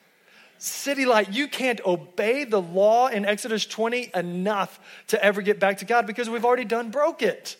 City 0.58 1.06
Light, 1.06 1.32
you 1.32 1.48
can't 1.48 1.80
obey 1.86 2.44
the 2.44 2.60
law 2.60 3.06
in 3.06 3.24
Exodus 3.24 3.64
20 3.64 4.10
enough 4.14 4.80
to 5.08 5.24
ever 5.24 5.40
get 5.40 5.60
back 5.60 5.78
to 5.78 5.84
God 5.84 6.06
because 6.06 6.28
we've 6.28 6.44
already 6.44 6.64
done 6.64 6.90
broke 6.90 7.22
it. 7.22 7.56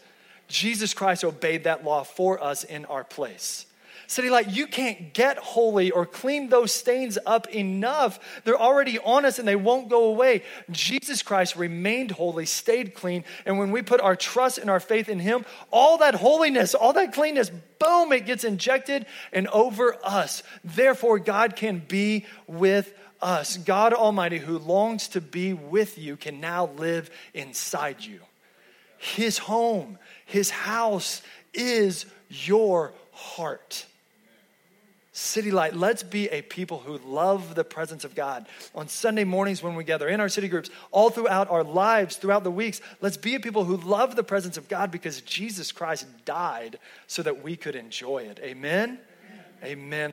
Jesus 0.49 0.95
Christ 0.95 1.25
obeyed 1.25 1.65
that 1.65 1.85
law 1.85 2.03
for 2.03 2.43
us 2.43 2.65
in 2.65 2.85
our 2.87 3.05
place. 3.05 3.67
City 4.09 4.31
Light, 4.31 4.49
you 4.49 4.67
can't 4.67 5.13
get 5.13 5.37
holy 5.37 5.91
or 5.91 6.07
clean 6.07 6.49
those 6.49 6.73
stains 6.73 7.19
up 7.27 7.47
enough. 7.55 8.19
They're 8.43 8.59
already 8.59 8.99
on 8.99 9.27
us 9.27 9.39
and 9.39 9.47
they 9.47 9.55
won't 9.55 9.91
go 9.91 10.05
away. 10.05 10.45
Jesus 10.71 11.23
Christ 11.23 11.57
remained 11.57 12.13
holy, 12.13 12.47
stayed 12.47 12.95
clean, 12.95 13.23
and 13.45 13.59
when 13.59 13.71
we 13.71 13.83
put 13.83 14.01
our 14.01 14.17
trust 14.17 14.57
and 14.57 14.71
our 14.71 14.81
faith 14.81 15.11
in 15.11 15.19
Him, 15.19 15.45
all 15.71 15.99
that 15.99 16.15
holiness, 16.15 16.75
all 16.75 16.95
that 16.95 17.13
cleanness, 17.13 17.51
boom, 17.79 18.11
it 18.13 18.25
gets 18.25 18.45
injected 18.45 19.05
and 19.31 19.47
over 19.49 19.95
us. 20.03 20.43
Therefore, 20.65 21.19
God 21.19 21.55
can 21.55 21.79
be 21.87 22.25
with 22.47 22.91
us. 23.21 23.59
God 23.59 23.93
Almighty, 23.93 24.39
who 24.39 24.59
longs 24.59 25.09
to 25.09 25.21
be 25.21 25.53
with 25.53 25.99
you, 25.99 26.17
can 26.17 26.41
now 26.41 26.71
live 26.79 27.11
inside 27.35 28.03
you. 28.03 28.21
His 28.97 29.37
home, 29.37 29.99
His 30.25 30.49
house 30.49 31.21
is 31.53 32.07
your 32.31 32.95
heart. 33.13 33.85
City 35.19 35.51
Light, 35.51 35.75
let's 35.75 36.03
be 36.03 36.29
a 36.29 36.43
people 36.43 36.79
who 36.79 36.99
love 36.99 37.55
the 37.55 37.65
presence 37.65 38.05
of 38.05 38.15
God. 38.15 38.47
On 38.75 38.87
Sunday 38.87 39.25
mornings 39.25 39.63
when 39.63 39.75
we 39.75 39.83
gather 39.83 40.09
in 40.09 40.21
our 40.21 40.29
city 40.29 40.47
groups, 40.47 40.71
all 40.93 41.11
throughout 41.11 41.51
our 41.51 41.65
lives, 41.65 42.17
throughout 42.17 42.45
the 42.45 42.51
weeks, 42.51 42.81
let's 43.01 43.17
be 43.17 43.35
a 43.35 43.41
people 43.41 43.65
who 43.65 43.77
love 43.77 44.15
the 44.15 44.23
presence 44.23 44.57
of 44.57 44.69
God 44.69 44.91
because 44.91 45.21
Jesus 45.23 45.73
Christ 45.73 46.07
died 46.25 46.79
so 47.09 47.23
that 47.23 47.43
we 47.43 47.57
could 47.57 47.75
enjoy 47.75 48.19
it. 48.19 48.39
Amen. 48.43 49.01
Amen. 49.63 50.13